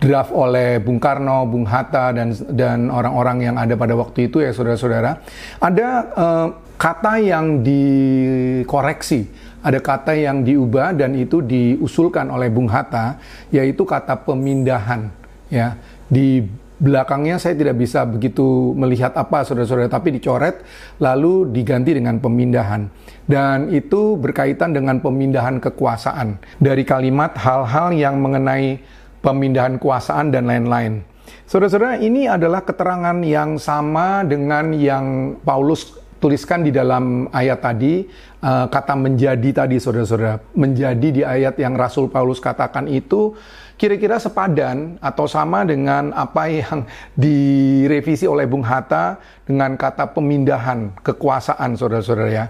draft 0.00 0.32
oleh 0.32 0.80
Bung 0.80 0.96
Karno, 1.00 1.44
Bung 1.44 1.68
Hatta 1.68 2.16
dan 2.16 2.32
dan 2.52 2.88
orang-orang 2.88 3.52
yang 3.52 3.56
ada 3.60 3.76
pada 3.76 3.92
waktu 3.92 4.32
itu 4.32 4.40
ya 4.40 4.52
saudara-saudara, 4.52 5.20
ada 5.62 5.88
uh, 6.12 6.48
kata 6.76 7.22
yang 7.22 7.64
dikoreksi, 7.64 9.30
ada 9.64 9.80
kata 9.80 10.12
yang 10.12 10.44
diubah 10.44 10.92
dan 10.92 11.16
itu 11.16 11.40
diusulkan 11.40 12.28
oleh 12.28 12.52
Bung 12.52 12.68
Hatta, 12.68 13.16
yaitu 13.48 13.88
kata 13.88 14.20
pemindahan. 14.20 15.08
Ya, 15.48 15.80
di 16.12 16.44
belakangnya 16.76 17.40
saya 17.40 17.56
tidak 17.56 17.80
bisa 17.80 18.04
begitu 18.04 18.76
melihat 18.76 19.16
apa 19.16 19.40
saudara-saudara, 19.40 19.88
tapi 19.88 20.12
dicoret 20.12 20.60
lalu 21.00 21.48
diganti 21.48 21.96
dengan 21.96 22.20
pemindahan. 22.20 22.92
Dan 23.24 23.72
itu 23.72 24.20
berkaitan 24.20 24.76
dengan 24.76 25.00
pemindahan 25.00 25.56
kekuasaan 25.56 26.36
dari 26.60 26.84
kalimat 26.84 27.32
hal-hal 27.40 27.96
yang 27.96 28.20
mengenai 28.20 28.84
pemindahan 29.24 29.80
kuasaan 29.80 30.28
dan 30.28 30.44
lain-lain. 30.44 31.00
Saudara-saudara, 31.48 32.04
ini 32.04 32.28
adalah 32.28 32.60
keterangan 32.60 33.16
yang 33.24 33.56
sama 33.56 34.20
dengan 34.28 34.76
yang 34.76 35.40
Paulus 35.40 36.03
tuliskan 36.24 36.64
di 36.64 36.72
dalam 36.72 37.28
ayat 37.28 37.60
tadi, 37.60 38.08
uh, 38.40 38.64
kata 38.72 38.96
menjadi 38.96 39.60
tadi, 39.60 39.76
saudara-saudara. 39.76 40.40
Menjadi 40.56 41.08
di 41.12 41.20
ayat 41.20 41.60
yang 41.60 41.76
Rasul 41.76 42.08
Paulus 42.08 42.40
katakan 42.40 42.88
itu 42.88 43.36
kira-kira 43.76 44.16
sepadan 44.16 44.96
atau 45.04 45.28
sama 45.28 45.68
dengan 45.68 46.16
apa 46.16 46.48
yang 46.48 46.88
direvisi 47.20 48.24
oleh 48.24 48.48
Bung 48.48 48.64
Hatta 48.64 49.20
dengan 49.44 49.76
kata 49.76 50.16
pemindahan 50.16 50.96
kekuasaan, 51.04 51.76
saudara-saudara 51.76 52.32
ya. 52.32 52.46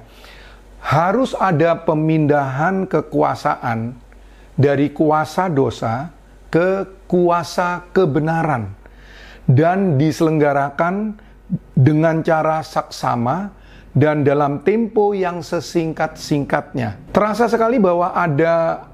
Harus 0.78 1.34
ada 1.34 1.74
pemindahan 1.82 2.86
kekuasaan 2.86 3.98
dari 4.54 4.94
kuasa 4.94 5.50
dosa 5.50 6.14
ke 6.46 6.86
kuasa 7.10 7.90
kebenaran 7.90 8.70
dan 9.50 9.98
diselenggarakan 9.98 11.18
dengan 11.74 12.22
cara 12.22 12.62
saksama 12.62 13.63
dan 13.94 14.26
dalam 14.26 14.60
tempo 14.66 15.14
yang 15.14 15.38
sesingkat-singkatnya. 15.40 17.14
Terasa 17.14 17.46
sekali 17.46 17.78
bahwa 17.78 18.10
ada 18.10 18.84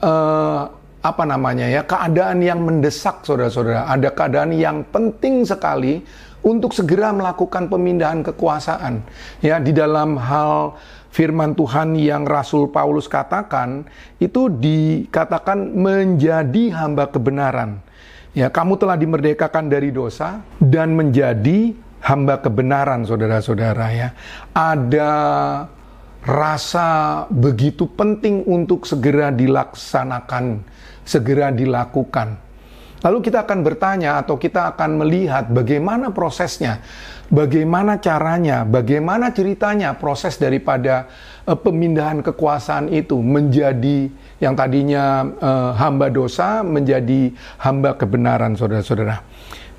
uh, 0.00 0.72
apa 1.02 1.24
namanya 1.28 1.68
ya 1.68 1.84
keadaan 1.84 2.40
yang 2.40 2.64
mendesak 2.64 3.22
saudara-saudara, 3.28 3.86
ada 3.92 4.08
keadaan 4.08 4.56
yang 4.56 4.88
penting 4.88 5.44
sekali 5.44 6.00
untuk 6.42 6.72
segera 6.74 7.12
melakukan 7.12 7.68
pemindahan 7.68 8.24
kekuasaan. 8.24 9.04
Ya 9.44 9.60
di 9.60 9.70
dalam 9.76 10.16
hal 10.16 10.80
firman 11.12 11.52
Tuhan 11.52 11.94
yang 12.00 12.24
Rasul 12.24 12.72
Paulus 12.72 13.06
katakan 13.06 13.84
itu 14.16 14.48
dikatakan 14.48 15.76
menjadi 15.76 16.72
hamba 16.72 17.12
kebenaran. 17.12 17.84
Ya, 18.32 18.48
kamu 18.48 18.80
telah 18.80 18.96
dimerdekakan 18.96 19.68
dari 19.68 19.92
dosa 19.92 20.40
dan 20.56 20.96
menjadi 20.96 21.76
hamba 22.02 22.42
kebenaran, 22.42 23.06
saudara-saudara 23.06 23.86
ya. 23.94 24.08
Ada 24.50 25.12
rasa 26.22 26.88
begitu 27.30 27.90
penting 27.90 28.46
untuk 28.46 28.86
segera 28.86 29.30
dilaksanakan, 29.34 30.62
segera 31.02 31.50
dilakukan. 31.50 32.38
Lalu 33.02 33.18
kita 33.18 33.42
akan 33.42 33.66
bertanya 33.66 34.22
atau 34.22 34.38
kita 34.38 34.74
akan 34.74 35.02
melihat 35.02 35.50
bagaimana 35.50 36.14
prosesnya, 36.14 36.78
bagaimana 37.26 37.98
caranya, 37.98 38.62
bagaimana 38.62 39.34
ceritanya 39.34 39.98
proses 39.98 40.38
daripada 40.38 41.10
uh, 41.42 41.58
pemindahan 41.58 42.22
kekuasaan 42.22 42.94
itu 42.94 43.18
menjadi 43.18 44.06
yang 44.38 44.54
tadinya 44.54 45.26
uh, 45.42 45.74
hamba 45.74 46.14
dosa 46.14 46.62
menjadi 46.62 47.34
hamba 47.58 47.98
kebenaran 47.98 48.54
saudara-saudara. 48.54 49.18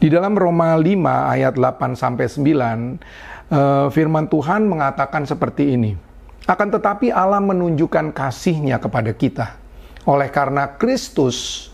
Di 0.04 0.12
dalam 0.12 0.36
Roma 0.36 0.76
5 0.76 0.84
ayat 1.32 1.56
8 1.56 1.96
sampai 1.96 2.28
9 2.28 2.44
uh, 2.44 3.88
firman 3.88 4.28
Tuhan 4.28 4.68
mengatakan 4.68 5.24
seperti 5.24 5.80
ini. 5.80 5.96
Akan 6.44 6.68
tetapi 6.68 7.08
Allah 7.08 7.40
menunjukkan 7.40 8.12
kasihnya 8.12 8.84
kepada 8.84 9.16
kita 9.16 9.56
oleh 10.04 10.28
karena 10.28 10.76
Kristus 10.76 11.72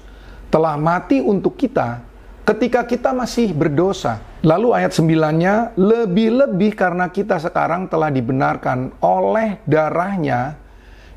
telah 0.53 0.77
mati 0.77 1.25
untuk 1.25 1.57
kita 1.57 2.05
ketika 2.45 2.85
kita 2.85 3.17
masih 3.17 3.49
berdosa. 3.49 4.21
Lalu 4.45 4.77
ayat 4.77 4.93
9-nya, 4.93 5.73
lebih-lebih 5.73 6.77
karena 6.77 7.09
kita 7.09 7.41
sekarang 7.41 7.89
telah 7.89 8.13
dibenarkan 8.13 8.93
oleh 9.01 9.57
darahnya, 9.65 10.53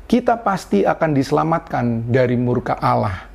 kita 0.09 0.41
pasti 0.41 0.81
akan 0.81 1.13
diselamatkan 1.13 2.09
dari 2.09 2.35
murka 2.41 2.73
Allah. 2.81 3.32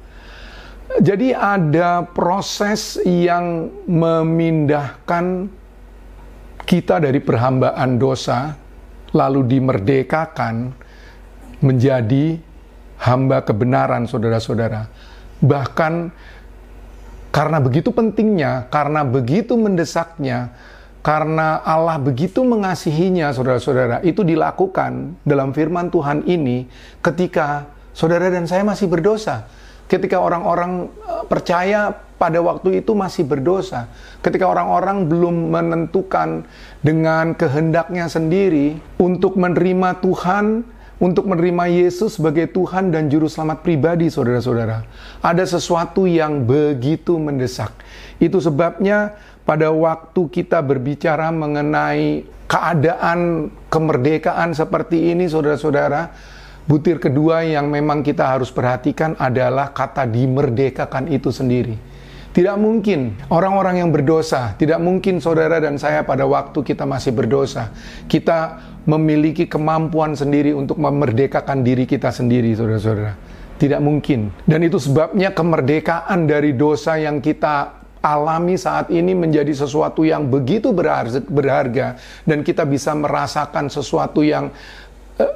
Jadi 0.88 1.36
ada 1.36 2.00
proses 2.08 2.96
yang 3.04 3.68
memindahkan 3.84 5.52
kita 6.64 6.96
dari 7.04 7.20
perhambaan 7.20 8.00
dosa, 8.00 8.56
lalu 9.12 9.44
dimerdekakan 9.44 10.72
menjadi 11.60 12.40
hamba 12.98 13.40
kebenaran 13.46 14.10
saudara-saudara 14.10 14.90
Bahkan 15.38 16.10
karena 17.30 17.58
begitu 17.62 17.94
pentingnya, 17.94 18.66
karena 18.72 19.06
begitu 19.06 19.54
mendesaknya, 19.54 20.50
karena 21.04 21.62
Allah 21.62 21.94
begitu 22.00 22.42
mengasihinya, 22.42 23.30
saudara-saudara, 23.30 24.02
itu 24.02 24.26
dilakukan 24.26 25.14
dalam 25.22 25.54
firman 25.54 25.94
Tuhan 25.94 26.26
ini 26.26 26.66
ketika 26.98 27.70
saudara 27.94 28.26
dan 28.34 28.50
saya 28.50 28.66
masih 28.66 28.90
berdosa. 28.90 29.46
Ketika 29.88 30.20
orang-orang 30.20 30.86
eh, 30.86 31.24
percaya 31.26 31.96
pada 32.18 32.42
waktu 32.42 32.82
itu 32.82 32.92
masih 32.92 33.24
berdosa. 33.24 33.86
Ketika 34.20 34.50
orang-orang 34.50 35.06
belum 35.06 35.54
menentukan 35.54 36.44
dengan 36.82 37.32
kehendaknya 37.38 38.10
sendiri 38.10 38.76
untuk 38.98 39.38
menerima 39.38 40.02
Tuhan 40.02 40.66
untuk 40.98 41.30
menerima 41.30 41.70
Yesus 41.70 42.18
sebagai 42.18 42.50
Tuhan 42.50 42.90
dan 42.90 43.06
Juru 43.06 43.30
Selamat 43.30 43.62
pribadi, 43.62 44.10
saudara-saudara. 44.10 44.82
Ada 45.22 45.46
sesuatu 45.46 46.10
yang 46.10 46.42
begitu 46.42 47.14
mendesak. 47.22 47.70
Itu 48.18 48.42
sebabnya 48.42 49.14
pada 49.46 49.70
waktu 49.70 50.26
kita 50.26 50.58
berbicara 50.58 51.30
mengenai 51.30 52.26
keadaan 52.50 53.50
kemerdekaan 53.70 54.58
seperti 54.58 55.14
ini, 55.14 55.30
saudara-saudara, 55.30 56.10
butir 56.68 57.00
kedua 57.00 57.42
yang 57.48 57.72
memang 57.72 58.04
kita 58.04 58.36
harus 58.36 58.52
perhatikan 58.52 59.16
adalah 59.16 59.72
kata 59.72 60.04
dimerdekakan 60.04 61.08
itu 61.08 61.32
sendiri. 61.32 61.74
Tidak 62.28 62.54
mungkin 62.60 63.16
orang-orang 63.32 63.82
yang 63.82 63.90
berdosa, 63.90 64.54
tidak 64.60 64.78
mungkin 64.78 65.18
saudara 65.18 65.58
dan 65.58 65.80
saya 65.80 66.04
pada 66.04 66.28
waktu 66.28 66.60
kita 66.60 66.84
masih 66.84 67.16
berdosa, 67.16 67.72
kita 68.06 68.62
memiliki 68.84 69.48
kemampuan 69.48 70.14
sendiri 70.14 70.52
untuk 70.54 70.78
memerdekakan 70.78 71.64
diri 71.64 71.88
kita 71.88 72.12
sendiri, 72.12 72.52
saudara-saudara. 72.54 73.16
Tidak 73.58 73.80
mungkin. 73.82 74.30
Dan 74.46 74.62
itu 74.62 74.78
sebabnya 74.78 75.34
kemerdekaan 75.34 76.30
dari 76.30 76.54
dosa 76.54 76.94
yang 76.94 77.18
kita 77.18 77.74
alami 77.98 78.54
saat 78.54 78.94
ini 78.94 79.18
menjadi 79.18 79.50
sesuatu 79.50 80.06
yang 80.06 80.30
begitu 80.30 80.70
berharga, 80.70 81.98
dan 82.22 82.46
kita 82.46 82.62
bisa 82.62 82.94
merasakan 82.94 83.66
sesuatu 83.66 84.22
yang 84.22 84.54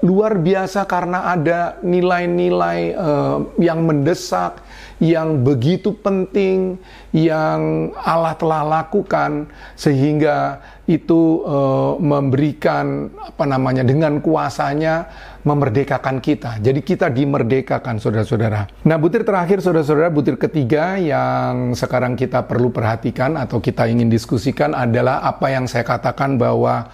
luar 0.03 0.39
biasa 0.39 0.87
karena 0.87 1.27
ada 1.27 1.83
nilai-nilai 1.83 2.95
uh, 2.95 3.39
yang 3.59 3.83
mendesak, 3.83 4.63
yang 5.03 5.43
begitu 5.43 5.91
penting, 5.99 6.79
yang 7.11 7.91
Allah 7.99 8.39
telah 8.39 8.63
lakukan 8.63 9.51
sehingga 9.75 10.63
itu 10.87 11.43
uh, 11.43 11.99
memberikan 11.99 13.11
apa 13.19 13.43
namanya 13.43 13.83
dengan 13.83 14.23
kuasanya 14.23 15.11
memerdekakan 15.43 16.23
kita. 16.23 16.63
Jadi 16.63 16.81
kita 16.87 17.11
dimerdekakan 17.11 17.99
saudara-saudara. 17.99 18.71
Nah, 18.87 18.97
butir 19.03 19.27
terakhir 19.27 19.59
saudara-saudara, 19.59 20.15
butir 20.15 20.39
ketiga 20.39 20.95
yang 20.95 21.75
sekarang 21.75 22.15
kita 22.15 22.47
perlu 22.47 22.71
perhatikan 22.71 23.35
atau 23.35 23.59
kita 23.59 23.91
ingin 23.91 24.07
diskusikan 24.07 24.79
adalah 24.79 25.27
apa 25.27 25.51
yang 25.51 25.67
saya 25.67 25.83
katakan 25.83 26.39
bahwa 26.39 26.87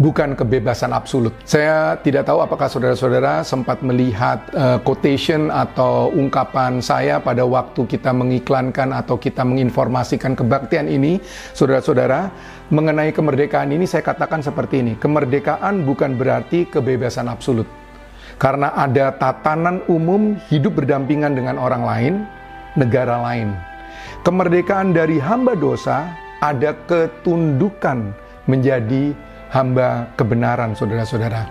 bukan 0.00 0.32
kebebasan 0.32 0.92
absolut. 0.96 1.36
Saya 1.44 1.98
tidak 2.00 2.28
tahu 2.28 2.40
apakah 2.40 2.68
saudara-saudara 2.70 3.44
sempat 3.44 3.84
melihat 3.84 4.40
uh, 4.56 4.78
quotation 4.80 5.52
atau 5.52 6.08
ungkapan 6.14 6.80
saya 6.80 7.20
pada 7.20 7.44
waktu 7.44 7.84
kita 7.84 8.14
mengiklankan 8.14 8.94
atau 8.96 9.20
kita 9.20 9.44
menginformasikan 9.44 10.32
kebaktian 10.32 10.88
ini, 10.88 11.20
saudara-saudara, 11.52 12.32
mengenai 12.72 13.12
kemerdekaan 13.12 13.68
ini 13.74 13.84
saya 13.84 14.00
katakan 14.00 14.40
seperti 14.40 14.80
ini. 14.80 14.92
Kemerdekaan 14.96 15.84
bukan 15.84 16.16
berarti 16.16 16.64
kebebasan 16.68 17.28
absolut. 17.28 17.68
Karena 18.40 18.72
ada 18.74 19.12
tatanan 19.14 19.84
umum 19.86 20.34
hidup 20.48 20.82
berdampingan 20.82 21.36
dengan 21.36 21.60
orang 21.60 21.84
lain, 21.84 22.14
negara 22.74 23.20
lain. 23.20 23.54
Kemerdekaan 24.24 24.96
dari 24.96 25.20
hamba 25.20 25.52
dosa 25.54 26.10
ada 26.42 26.74
ketundukan 26.90 28.10
menjadi 28.50 29.14
hamba 29.52 30.08
kebenaran, 30.16 30.72
saudara-saudara. 30.72 31.44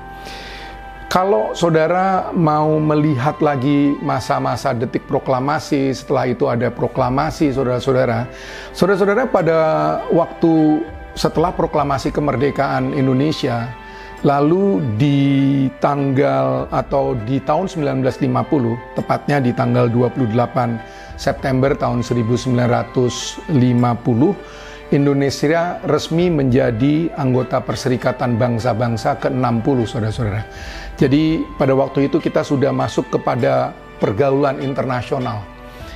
Kalau 1.11 1.51
saudara 1.51 2.31
mau 2.31 2.79
melihat 2.79 3.35
lagi 3.43 3.99
masa-masa 3.99 4.71
detik 4.71 5.03
proklamasi, 5.11 5.91
setelah 5.91 6.23
itu 6.31 6.47
ada 6.47 6.71
proklamasi, 6.71 7.51
saudara-saudara. 7.51 8.31
Saudara-saudara, 8.71 9.27
pada 9.27 9.59
waktu 10.07 10.79
setelah 11.11 11.51
proklamasi 11.51 12.15
kemerdekaan 12.15 12.95
Indonesia, 12.95 13.67
lalu 14.23 14.79
di 14.95 15.19
tanggal 15.83 16.71
atau 16.71 17.11
di 17.27 17.43
tahun 17.43 17.67
1950, 17.67 18.95
tepatnya 18.95 19.43
di 19.43 19.51
tanggal 19.51 19.91
28 19.91 20.79
September 21.19 21.75
tahun 21.75 22.07
1950, 22.07 23.51
Indonesia 24.91 25.79
resmi 25.87 26.27
menjadi 26.27 27.15
anggota 27.15 27.63
Perserikatan 27.63 28.35
Bangsa-Bangsa 28.35 29.23
ke-60, 29.23 29.77
saudara-saudara. 29.87 30.43
Jadi 30.99 31.39
pada 31.55 31.71
waktu 31.71 32.11
itu 32.11 32.19
kita 32.19 32.43
sudah 32.43 32.75
masuk 32.75 33.07
kepada 33.07 33.71
pergaulan 34.03 34.59
internasional. 34.59 35.47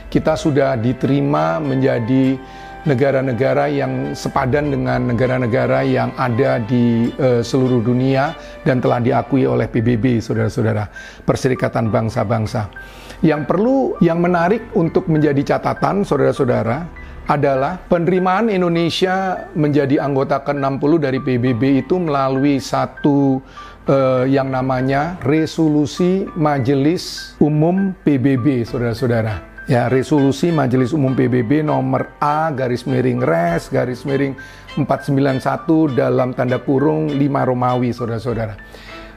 Kita 0.08 0.40
sudah 0.40 0.80
diterima 0.80 1.60
menjadi 1.60 2.40
negara-negara 2.88 3.68
yang 3.68 4.16
sepadan 4.16 4.72
dengan 4.72 5.12
negara-negara 5.12 5.84
yang 5.84 6.16
ada 6.16 6.64
di 6.64 7.12
uh, 7.20 7.44
seluruh 7.44 7.84
dunia 7.84 8.32
dan 8.64 8.80
telah 8.80 9.04
diakui 9.04 9.44
oleh 9.44 9.68
PBB, 9.68 10.24
saudara-saudara, 10.24 10.88
Perserikatan 11.28 11.92
Bangsa-Bangsa. 11.92 12.72
Yang 13.20 13.42
perlu, 13.44 14.00
yang 14.00 14.24
menarik 14.24 14.72
untuk 14.72 15.12
menjadi 15.12 15.60
catatan, 15.60 16.08
saudara-saudara, 16.08 17.05
adalah 17.26 17.82
penerimaan 17.90 18.54
Indonesia 18.54 19.50
menjadi 19.58 19.98
anggota 19.98 20.46
ke-60 20.46 20.92
dari 21.02 21.18
PBB 21.18 21.86
itu 21.86 21.98
melalui 21.98 22.62
satu 22.62 23.42
uh, 23.90 24.24
yang 24.30 24.54
namanya 24.54 25.18
Resolusi 25.26 26.30
Majelis 26.38 27.34
Umum 27.42 27.98
PBB, 28.06 28.66
saudara-saudara. 28.70 29.58
Ya, 29.66 29.90
resolusi 29.90 30.54
Majelis 30.54 30.94
Umum 30.94 31.18
PBB 31.18 31.66
nomor 31.66 32.14
A 32.22 32.54
garis 32.54 32.86
miring 32.86 33.18
res 33.18 33.66
garis 33.74 34.06
miring 34.06 34.38
491 34.78 35.98
dalam 35.98 36.38
tanda 36.38 36.62
kurung 36.62 37.10
5 37.10 37.18
Romawi, 37.50 37.90
saudara-saudara. 37.90 38.54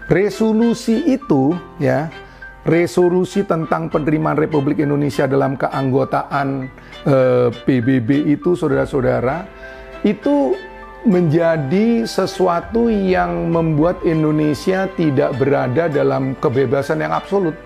Resolusi 0.08 1.04
itu 1.04 1.52
ya 1.76 2.08
resolusi 2.68 3.48
tentang 3.48 3.88
penerimaan 3.88 4.36
Republik 4.36 4.84
Indonesia 4.84 5.24
dalam 5.24 5.56
keanggotaan 5.56 6.68
eh, 7.08 7.48
PBB 7.48 8.28
itu 8.36 8.52
saudara-saudara 8.52 9.48
itu 10.04 10.52
menjadi 11.08 12.04
sesuatu 12.04 12.92
yang 12.92 13.48
membuat 13.48 14.04
Indonesia 14.04 14.84
tidak 14.98 15.32
berada 15.40 15.88
dalam 15.88 16.36
kebebasan 16.36 17.00
yang 17.00 17.16
absolut. 17.16 17.56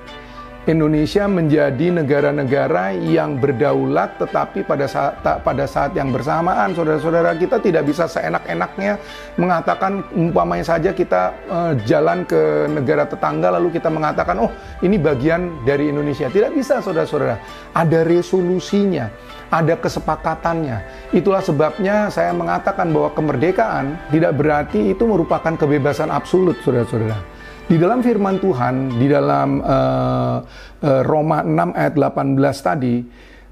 Indonesia 0.62 1.26
menjadi 1.26 1.90
negara-negara 1.90 2.94
yang 2.94 3.34
berdaulat 3.42 4.14
tetapi 4.22 4.62
pada 4.62 4.86
saat 4.86 5.18
pada 5.18 5.66
saat 5.66 5.90
yang 5.98 6.14
bersamaan 6.14 6.70
saudara-saudara 6.70 7.34
kita 7.34 7.58
tidak 7.58 7.82
bisa 7.82 8.06
seenak-enaknya 8.06 8.94
mengatakan 9.34 10.06
umpamanya 10.14 10.62
saja 10.78 10.94
kita 10.94 11.34
uh, 11.50 11.74
jalan 11.82 12.22
ke 12.22 12.70
negara 12.70 13.10
tetangga 13.10 13.50
lalu 13.58 13.74
kita 13.74 13.90
mengatakan 13.90 14.38
oh 14.38 14.54
ini 14.86 15.02
bagian 15.02 15.66
dari 15.66 15.90
Indonesia 15.90 16.30
tidak 16.30 16.54
bisa 16.54 16.78
saudara-saudara. 16.78 17.42
Ada 17.74 18.06
resolusinya 18.06 19.10
ada 19.50 19.74
kesepakatannya. 19.76 21.10
Itulah 21.12 21.42
sebabnya 21.44 22.08
saya 22.08 22.30
mengatakan 22.32 22.88
bahwa 22.88 23.10
kemerdekaan 23.12 23.98
tidak 24.14 24.32
berarti 24.38 24.94
itu 24.94 25.04
merupakan 25.04 25.58
kebebasan 25.58 26.08
absolut 26.08 26.56
saudara-saudara 26.62 27.41
di 27.66 27.76
dalam 27.78 28.02
firman 28.02 28.36
Tuhan, 28.42 28.98
di 28.98 29.06
dalam 29.06 29.62
uh, 29.62 30.36
uh, 30.82 31.02
Roma 31.06 31.46
6 31.46 31.78
ayat 31.78 31.94
18 31.94 32.68
tadi, 32.68 32.94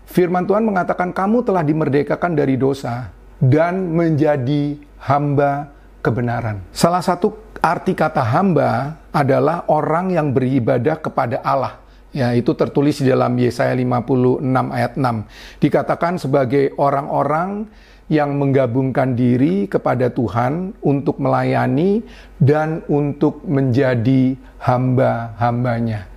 firman 0.06 0.44
Tuhan 0.46 0.66
mengatakan 0.66 1.14
kamu 1.14 1.46
telah 1.46 1.62
dimerdekakan 1.62 2.32
dari 2.34 2.58
dosa 2.58 3.10
dan 3.38 3.94
menjadi 3.94 4.76
hamba 5.00 5.72
kebenaran. 6.04 6.60
Salah 6.74 7.00
satu 7.00 7.56
arti 7.60 7.92
kata 7.96 8.20
hamba 8.20 9.00
adalah 9.12 9.64
orang 9.68 10.12
yang 10.12 10.32
beribadah 10.32 10.96
kepada 11.00 11.40
Allah. 11.44 11.80
Ya, 12.10 12.34
itu 12.34 12.58
tertulis 12.58 12.98
di 12.98 13.06
dalam 13.06 13.38
Yesaya 13.38 13.70
56 13.70 14.42
ayat 14.74 14.98
6. 14.98 15.62
Dikatakan 15.62 16.18
sebagai 16.18 16.74
orang-orang 16.74 17.70
yang 18.10 18.34
menggabungkan 18.34 19.14
diri 19.14 19.70
kepada 19.70 20.10
Tuhan 20.10 20.74
untuk 20.82 21.22
melayani 21.22 22.02
dan 22.42 22.82
untuk 22.90 23.46
menjadi 23.46 24.34
hamba-hambanya. 24.58 26.10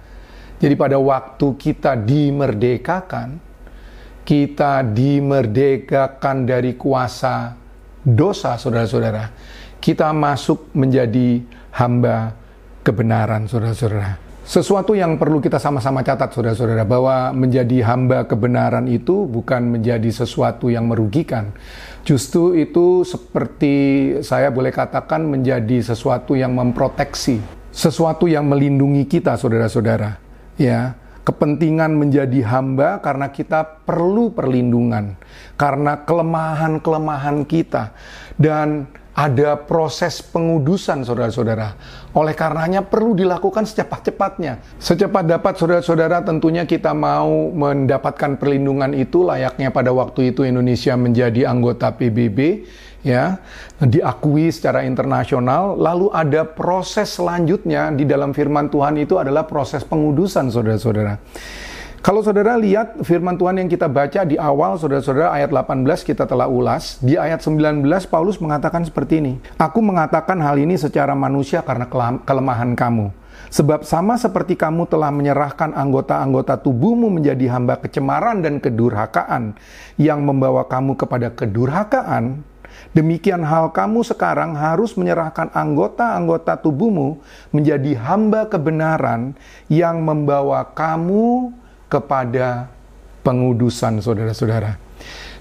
Jadi 0.58 0.73
pada 0.73 0.97
waktu 0.97 1.47
kita 1.62 1.93
dimerdekakan, 1.93 3.38
kita 4.25 4.82
dimerdekakan 4.82 6.49
dari 6.49 6.73
kuasa 6.73 7.53
dosa, 8.01 8.58
saudara-saudara. 8.58 9.29
Kita 9.77 10.10
masuk 10.10 10.73
menjadi 10.73 11.43
hamba 11.77 12.34
kebenaran, 12.82 13.45
saudara-saudara. 13.45 14.22
Sesuatu 14.43 14.91
yang 14.91 15.15
perlu 15.15 15.39
kita 15.39 15.56
sama-sama 15.56 16.03
catat, 16.03 16.36
saudara-saudara, 16.36 16.84
bahwa 16.84 17.32
menjadi 17.32 17.79
hamba 17.88 18.27
kebenaran 18.27 18.91
itu 18.91 19.23
bukan 19.23 19.71
menjadi 19.71 20.12
sesuatu 20.12 20.67
yang 20.67 20.91
merugikan. 20.91 21.56
Justru 22.03 22.51
itu 22.51 23.08
seperti 23.08 23.75
saya 24.19 24.51
boleh 24.51 24.75
katakan 24.75 25.23
menjadi 25.23 25.79
sesuatu 25.79 26.36
yang 26.36 26.60
memproteksi, 26.60 27.39
sesuatu 27.71 28.27
yang 28.27 28.43
melindungi 28.51 29.08
kita, 29.08 29.39
saudara-saudara. 29.39 30.19
Ya, 30.60 30.99
kepentingan 31.23 31.95
menjadi 31.95 32.43
hamba 32.43 32.99
karena 32.99 33.32
kita 33.32 33.88
perlu 33.88 34.36
perlindungan, 34.36 35.15
karena 35.56 36.03
kelemahan-kelemahan 36.03 37.47
kita, 37.47 37.95
dan 38.36 38.91
ada 39.13 39.56
proses 39.62 40.26
pengudusan 40.26 41.06
saudara-saudara. 41.06 41.78
Oleh 42.17 42.34
karenanya 42.34 42.82
perlu 42.82 43.13
dilakukan 43.13 43.65
secepat-cepatnya. 43.69 44.62
Secepat 44.82 45.30
dapat 45.30 45.54
saudara-saudara 45.58 46.26
tentunya 46.26 46.65
kita 46.65 46.97
mau 46.97 47.54
mendapatkan 47.54 48.41
perlindungan 48.41 48.93
itu 48.97 49.21
layaknya 49.21 49.69
pada 49.69 49.93
waktu 49.93 50.34
itu 50.34 50.45
Indonesia 50.45 50.97
menjadi 50.97 51.45
anggota 51.45 51.93
PBB 51.93 52.65
ya, 53.06 53.38
diakui 53.78 54.49
secara 54.49 54.88
internasional, 54.88 55.78
lalu 55.78 56.10
ada 56.10 56.47
proses 56.47 57.13
selanjutnya 57.13 57.93
di 57.93 58.08
dalam 58.08 58.34
firman 58.34 58.71
Tuhan 58.71 58.97
itu 58.97 59.19
adalah 59.21 59.45
proses 59.45 59.86
pengudusan 59.86 60.49
saudara-saudara. 60.49 61.19
Kalau 62.03 62.19
saudara 62.19 62.59
lihat 62.59 62.99
firman 63.07 63.39
Tuhan 63.39 63.63
yang 63.63 63.71
kita 63.71 63.87
baca 63.87 64.27
di 64.27 64.35
awal, 64.35 64.75
saudara-saudara 64.75 65.39
ayat 65.39 65.55
18 65.55 65.87
kita 66.03 66.27
telah 66.27 66.51
ulas. 66.51 66.99
Di 66.99 67.15
ayat 67.15 67.39
19 67.39 67.79
Paulus 68.11 68.43
mengatakan 68.43 68.83
seperti 68.83 69.23
ini. 69.23 69.33
Aku 69.55 69.79
mengatakan 69.79 70.35
hal 70.43 70.59
ini 70.59 70.75
secara 70.75 71.15
manusia 71.15 71.63
karena 71.63 71.87
kelemahan 72.27 72.75
kamu. 72.75 73.07
Sebab 73.47 73.87
sama 73.87 74.19
seperti 74.19 74.59
kamu 74.59 74.83
telah 74.91 75.15
menyerahkan 75.15 75.71
anggota-anggota 75.71 76.59
tubuhmu 76.59 77.07
menjadi 77.07 77.55
hamba 77.55 77.79
kecemaran 77.79 78.43
dan 78.43 78.59
kedurhakaan 78.59 79.55
yang 79.95 80.27
membawa 80.27 80.67
kamu 80.67 80.99
kepada 80.99 81.31
kedurhakaan, 81.31 82.43
demikian 82.91 83.47
hal 83.47 83.71
kamu 83.71 84.03
sekarang 84.03 84.59
harus 84.59 84.99
menyerahkan 84.99 85.55
anggota-anggota 85.55 86.59
tubuhmu 86.59 87.23
menjadi 87.55 87.95
hamba 87.95 88.51
kebenaran 88.51 89.39
yang 89.71 90.03
membawa 90.03 90.67
kamu 90.67 91.62
kepada 91.93 92.73
pengudusan 93.21 94.01
saudara-saudara. 94.01 94.82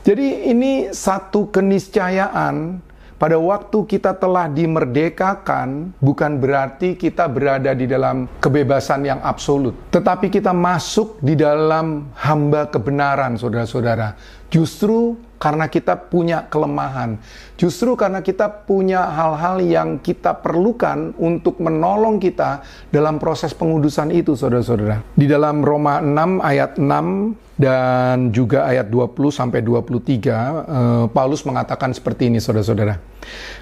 Jadi 0.05 0.53
ini 0.53 0.93
satu 0.93 1.49
keniscayaan 1.49 2.85
pada 3.23 3.39
waktu 3.39 3.87
kita 3.87 4.19
telah 4.19 4.51
dimerdekakan, 4.51 5.95
bukan 6.03 6.43
berarti 6.43 6.99
kita 6.99 7.31
berada 7.31 7.71
di 7.71 7.87
dalam 7.87 8.27
kebebasan 8.43 9.07
yang 9.07 9.23
absolut, 9.23 9.79
tetapi 9.95 10.27
kita 10.27 10.51
masuk 10.51 11.23
di 11.23 11.39
dalam 11.39 12.11
hamba 12.19 12.67
kebenaran, 12.67 13.39
saudara-saudara. 13.39 14.19
Justru 14.51 15.15
karena 15.39 15.71
kita 15.71 15.95
punya 16.11 16.51
kelemahan, 16.51 17.15
justru 17.55 17.95
karena 17.95 18.27
kita 18.27 18.67
punya 18.67 19.07
hal-hal 19.15 19.63
yang 19.63 20.03
kita 20.03 20.43
perlukan 20.43 21.15
untuk 21.15 21.63
menolong 21.63 22.19
kita 22.19 22.67
dalam 22.91 23.23
proses 23.23 23.55
pengudusan 23.55 24.11
itu, 24.11 24.35
saudara-saudara. 24.35 24.99
Di 25.15 25.31
dalam 25.31 25.63
Roma 25.63 26.03
6 26.03 26.43
ayat 26.43 26.75
6 26.75 27.39
dan 27.55 28.35
juga 28.35 28.67
ayat 28.67 28.91
20 28.91 29.31
sampai 29.31 29.63
23, 29.63 30.35
eh, 30.67 31.05
Paulus 31.07 31.47
mengatakan 31.47 31.95
seperti 31.95 32.27
ini, 32.27 32.43
saudara-saudara. 32.43 33.12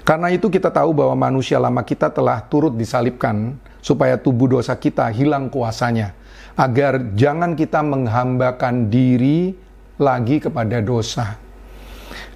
Karena 0.01 0.33
itu 0.33 0.49
kita 0.49 0.73
tahu 0.73 0.93
bahwa 0.93 1.29
manusia 1.29 1.61
lama 1.61 1.85
kita 1.85 2.09
telah 2.09 2.41
turut 2.45 2.73
disalibkan 2.73 3.55
supaya 3.81 4.17
tubuh 4.17 4.49
dosa 4.49 4.73
kita 4.77 5.09
hilang 5.13 5.49
kuasanya, 5.49 6.13
agar 6.57 7.13
jangan 7.17 7.53
kita 7.57 7.81
menghambakan 7.81 8.89
diri 8.89 9.53
lagi 10.01 10.41
kepada 10.41 10.81
dosa. 10.81 11.37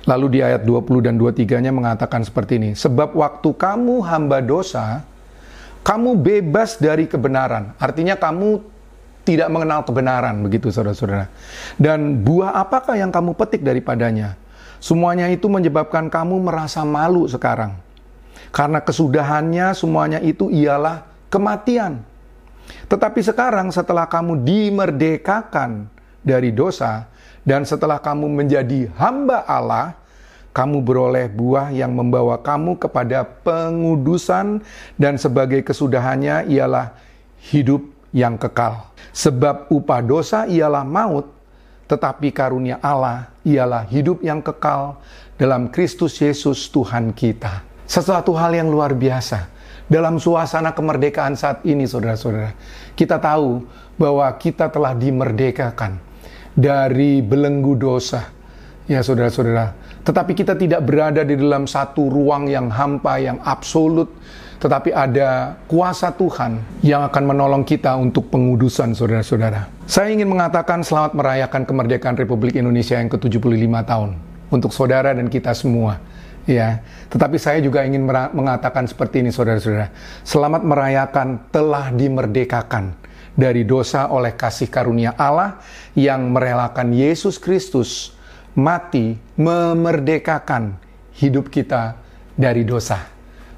Lalu 0.05 0.37
di 0.37 0.39
ayat 0.45 0.61
20 0.61 1.01
dan 1.01 1.17
23-nya 1.17 1.73
mengatakan 1.73 2.21
seperti 2.21 2.61
ini, 2.61 2.69
sebab 2.77 3.17
waktu 3.17 3.49
kamu 3.57 4.05
hamba 4.05 4.37
dosa, 4.37 5.01
kamu 5.81 6.13
bebas 6.17 6.77
dari 6.77 7.09
kebenaran. 7.09 7.73
Artinya 7.81 8.13
kamu 8.13 8.61
tidak 9.25 9.49
mengenal 9.49 9.81
kebenaran, 9.81 10.45
begitu 10.45 10.69
saudara-saudara. 10.69 11.25
Dan 11.81 12.21
buah 12.21 12.53
apakah 12.61 12.93
yang 12.93 13.09
kamu 13.09 13.33
petik 13.33 13.65
daripadanya? 13.65 14.37
Semuanya 14.85 15.33
itu 15.33 15.49
menyebabkan 15.49 16.13
kamu 16.13 16.45
merasa 16.45 16.85
malu 16.85 17.25
sekarang. 17.25 17.73
Karena 18.53 18.77
kesudahannya 18.85 19.73
semuanya 19.73 20.21
itu 20.21 20.53
ialah 20.53 21.09
kematian. 21.33 22.05
Tetapi 22.85 23.17
sekarang 23.25 23.73
setelah 23.73 24.05
kamu 24.05 24.45
dimerdekakan 24.45 25.89
dari 26.21 26.53
dosa, 26.53 27.09
dan 27.41 27.65
setelah 27.65 27.97
kamu 27.97 28.29
menjadi 28.29 28.89
hamba 28.93 29.41
Allah, 29.49 29.97
kamu 30.53 30.85
beroleh 30.85 31.27
buah 31.33 31.73
yang 31.73 31.91
membawa 31.91 32.37
kamu 32.37 32.77
kepada 32.77 33.27
pengudusan 33.41 34.63
dan 35.01 35.17
sebagai 35.17 35.65
kesudahannya 35.65 36.45
ialah 36.47 36.93
hidup 37.51 37.83
yang 38.15 38.39
kekal. 38.39 38.87
Sebab 39.11 39.67
upah 39.67 40.01
dosa 40.05 40.47
ialah 40.47 40.87
maut, 40.87 41.34
tetapi 41.85 42.33
karunia 42.33 42.81
Allah 42.81 43.29
ialah 43.45 43.85
hidup 43.87 44.21
yang 44.25 44.41
kekal 44.41 44.97
dalam 45.37 45.69
Kristus 45.69 46.17
Yesus 46.19 46.67
Tuhan 46.69 47.13
kita. 47.13 47.61
Sesuatu 47.85 48.33
hal 48.33 48.57
yang 48.57 48.67
luar 48.67 48.97
biasa. 48.97 49.53
Dalam 49.85 50.17
suasana 50.17 50.73
kemerdekaan 50.73 51.37
saat 51.37 51.61
ini, 51.61 51.85
saudara-saudara, 51.85 52.57
kita 52.97 53.21
tahu 53.21 53.61
bahwa 54.01 54.25
kita 54.41 54.65
telah 54.73 54.97
dimerdekakan 54.97 56.01
dari 56.57 57.21
belenggu 57.21 57.77
dosa. 57.77 58.34
Ya 58.85 59.01
saudara-saudara, 59.01 59.73
tetapi 60.05 60.37
kita 60.37 60.53
tidak 60.53 60.85
berada 60.85 61.25
di 61.25 61.33
dalam 61.33 61.65
satu 61.65 62.05
ruang 62.05 62.45
yang 62.45 62.69
hampa, 62.69 63.17
yang 63.17 63.41
absolut, 63.41 64.13
tetapi 64.61 64.93
ada 64.93 65.57
kuasa 65.65 66.13
Tuhan 66.13 66.61
yang 66.85 67.01
akan 67.09 67.23
menolong 67.33 67.65
kita 67.65 67.97
untuk 67.97 68.29
pengudusan 68.29 68.93
saudara-saudara. 68.93 69.65
Saya 69.89 70.13
ingin 70.13 70.29
mengatakan 70.29 70.85
selamat 70.85 71.17
merayakan 71.17 71.65
kemerdekaan 71.65 72.13
Republik 72.13 72.53
Indonesia 72.53 73.01
yang 73.01 73.09
ke-75 73.09 73.73
tahun 73.89 74.09
untuk 74.53 74.69
saudara 74.69 75.17
dan 75.17 75.33
kita 75.33 75.57
semua. 75.57 75.97
Ya, 76.45 76.85
tetapi 77.09 77.41
saya 77.41 77.57
juga 77.65 77.81
ingin 77.81 78.05
mengatakan 78.07 78.85
seperti 78.85 79.25
ini 79.25 79.33
saudara-saudara. 79.33 79.89
Selamat 80.21 80.61
merayakan 80.61 81.41
telah 81.49 81.89
dimerdekakan 81.89 82.93
dari 83.33 83.67
dosa 83.67 84.07
oleh 84.13 84.37
kasih 84.37 84.71
karunia 84.71 85.17
Allah 85.17 85.59
yang 85.97 86.31
merelakan 86.31 86.95
Yesus 86.95 87.41
Kristus 87.41 88.14
mati 88.55 89.19
memerdekakan 89.35 90.79
hidup 91.19 91.51
kita 91.51 91.99
dari 92.35 92.63
dosa. 92.63 92.99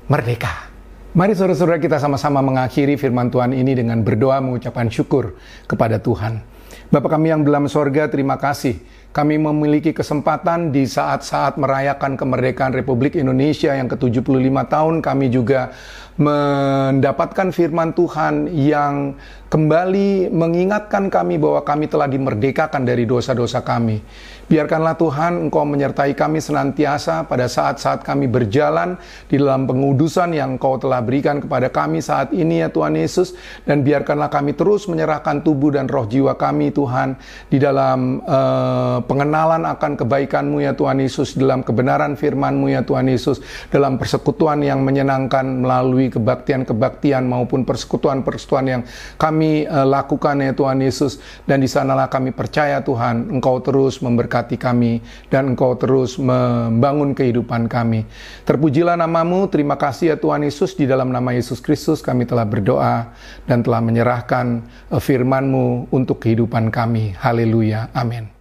Merdeka. 0.10 0.70
Mari 1.18 1.34
saudara-saudara 1.34 1.82
kita 1.82 1.98
sama-sama 1.98 2.42
mengakhiri 2.46 2.98
firman 2.98 3.34
Tuhan 3.34 3.54
ini 3.54 3.74
dengan 3.74 4.02
berdoa 4.06 4.38
mengucapkan 4.38 4.90
syukur 4.90 5.38
kepada 5.66 5.98
Tuhan. 5.98 6.42
Bapak 6.88 7.20
kami 7.20 7.34
yang 7.34 7.42
dalam 7.44 7.68
sorga, 7.68 8.08
terima 8.08 8.38
kasih. 8.38 8.80
Kami 9.12 9.42
memiliki 9.42 9.98
kesempatan 9.98 10.70
di 10.70 10.86
saat-saat 10.86 11.58
merayakan 11.58 12.14
kemerdekaan 12.16 12.72
Republik 12.72 13.18
Indonesia 13.18 13.74
yang 13.74 13.90
ke-75 13.90 14.56
tahun. 14.70 14.96
Kami 15.02 15.26
juga 15.34 15.74
mendapatkan 16.18 17.54
firman 17.54 17.94
Tuhan 17.94 18.50
yang 18.50 19.14
kembali 19.48 20.28
mengingatkan 20.34 21.08
kami 21.08 21.40
bahwa 21.40 21.64
kami 21.64 21.88
telah 21.88 22.10
dimerdekakan 22.12 22.84
dari 22.84 23.08
dosa-dosa 23.08 23.64
kami. 23.64 24.04
Biarkanlah 24.48 24.96
Tuhan 24.96 25.44
Engkau 25.44 25.68
menyertai 25.68 26.16
kami 26.16 26.40
senantiasa 26.40 27.28
pada 27.28 27.52
saat-saat 27.52 28.00
kami 28.00 28.32
berjalan 28.32 28.96
di 29.28 29.36
dalam 29.36 29.68
pengudusan 29.68 30.32
yang 30.32 30.56
Engkau 30.56 30.80
telah 30.80 31.04
berikan 31.04 31.44
kepada 31.44 31.68
kami 31.68 32.00
saat 32.00 32.32
ini 32.32 32.64
ya 32.64 32.72
Tuhan 32.72 32.96
Yesus. 32.96 33.36
Dan 33.68 33.84
biarkanlah 33.84 34.32
kami 34.32 34.56
terus 34.56 34.88
menyerahkan 34.88 35.44
tubuh 35.44 35.76
dan 35.76 35.92
roh 35.92 36.08
jiwa 36.08 36.40
kami 36.40 36.72
Tuhan 36.72 37.20
di 37.52 37.60
dalam 37.60 38.24
uh, 38.24 39.04
pengenalan 39.04 39.68
akan 39.68 40.00
kebaikan-Mu 40.00 40.64
ya 40.64 40.72
Tuhan 40.72 41.04
Yesus, 41.04 41.36
dalam 41.36 41.60
kebenaran 41.60 42.16
firman-Mu 42.16 42.72
ya 42.72 42.88
Tuhan 42.88 43.12
Yesus, 43.12 43.44
dalam 43.68 44.00
persekutuan 44.00 44.64
yang 44.64 44.80
menyenangkan 44.80 45.44
melalui 45.44 46.07
kebaktian-kebaktian 46.10 47.28
maupun 47.28 47.68
persekutuan-persekutuan 47.68 48.66
yang 48.66 48.82
kami 49.20 49.68
uh, 49.68 49.84
lakukan 49.84 50.40
ya 50.40 50.54
Tuhan 50.56 50.80
Yesus. 50.80 51.20
Dan 51.44 51.64
di 51.64 51.70
sanalah 51.70 52.08
kami 52.08 52.32
percaya 52.32 52.80
Tuhan 52.82 53.34
Engkau 53.34 53.60
terus 53.60 54.00
memberkati 54.00 54.56
kami 54.56 55.04
dan 55.28 55.54
Engkau 55.54 55.76
terus 55.76 56.16
membangun 56.16 57.12
kehidupan 57.12 57.68
kami. 57.68 58.08
Terpujilah 58.48 58.96
namamu, 58.96 59.50
terima 59.52 59.76
kasih 59.76 60.14
ya 60.14 60.18
Tuhan 60.18 60.46
Yesus, 60.46 60.78
di 60.78 60.88
dalam 60.88 61.12
nama 61.12 61.34
Yesus 61.34 61.60
Kristus 61.60 62.00
kami 62.00 62.24
telah 62.24 62.48
berdoa 62.48 63.12
dan 63.50 63.66
telah 63.66 63.84
menyerahkan 63.84 64.64
eh, 64.94 65.02
firman-Mu 65.02 65.92
untuk 65.92 66.24
kehidupan 66.24 66.70
kami. 66.72 67.16
Haleluya, 67.18 67.92
amin. 67.92 68.37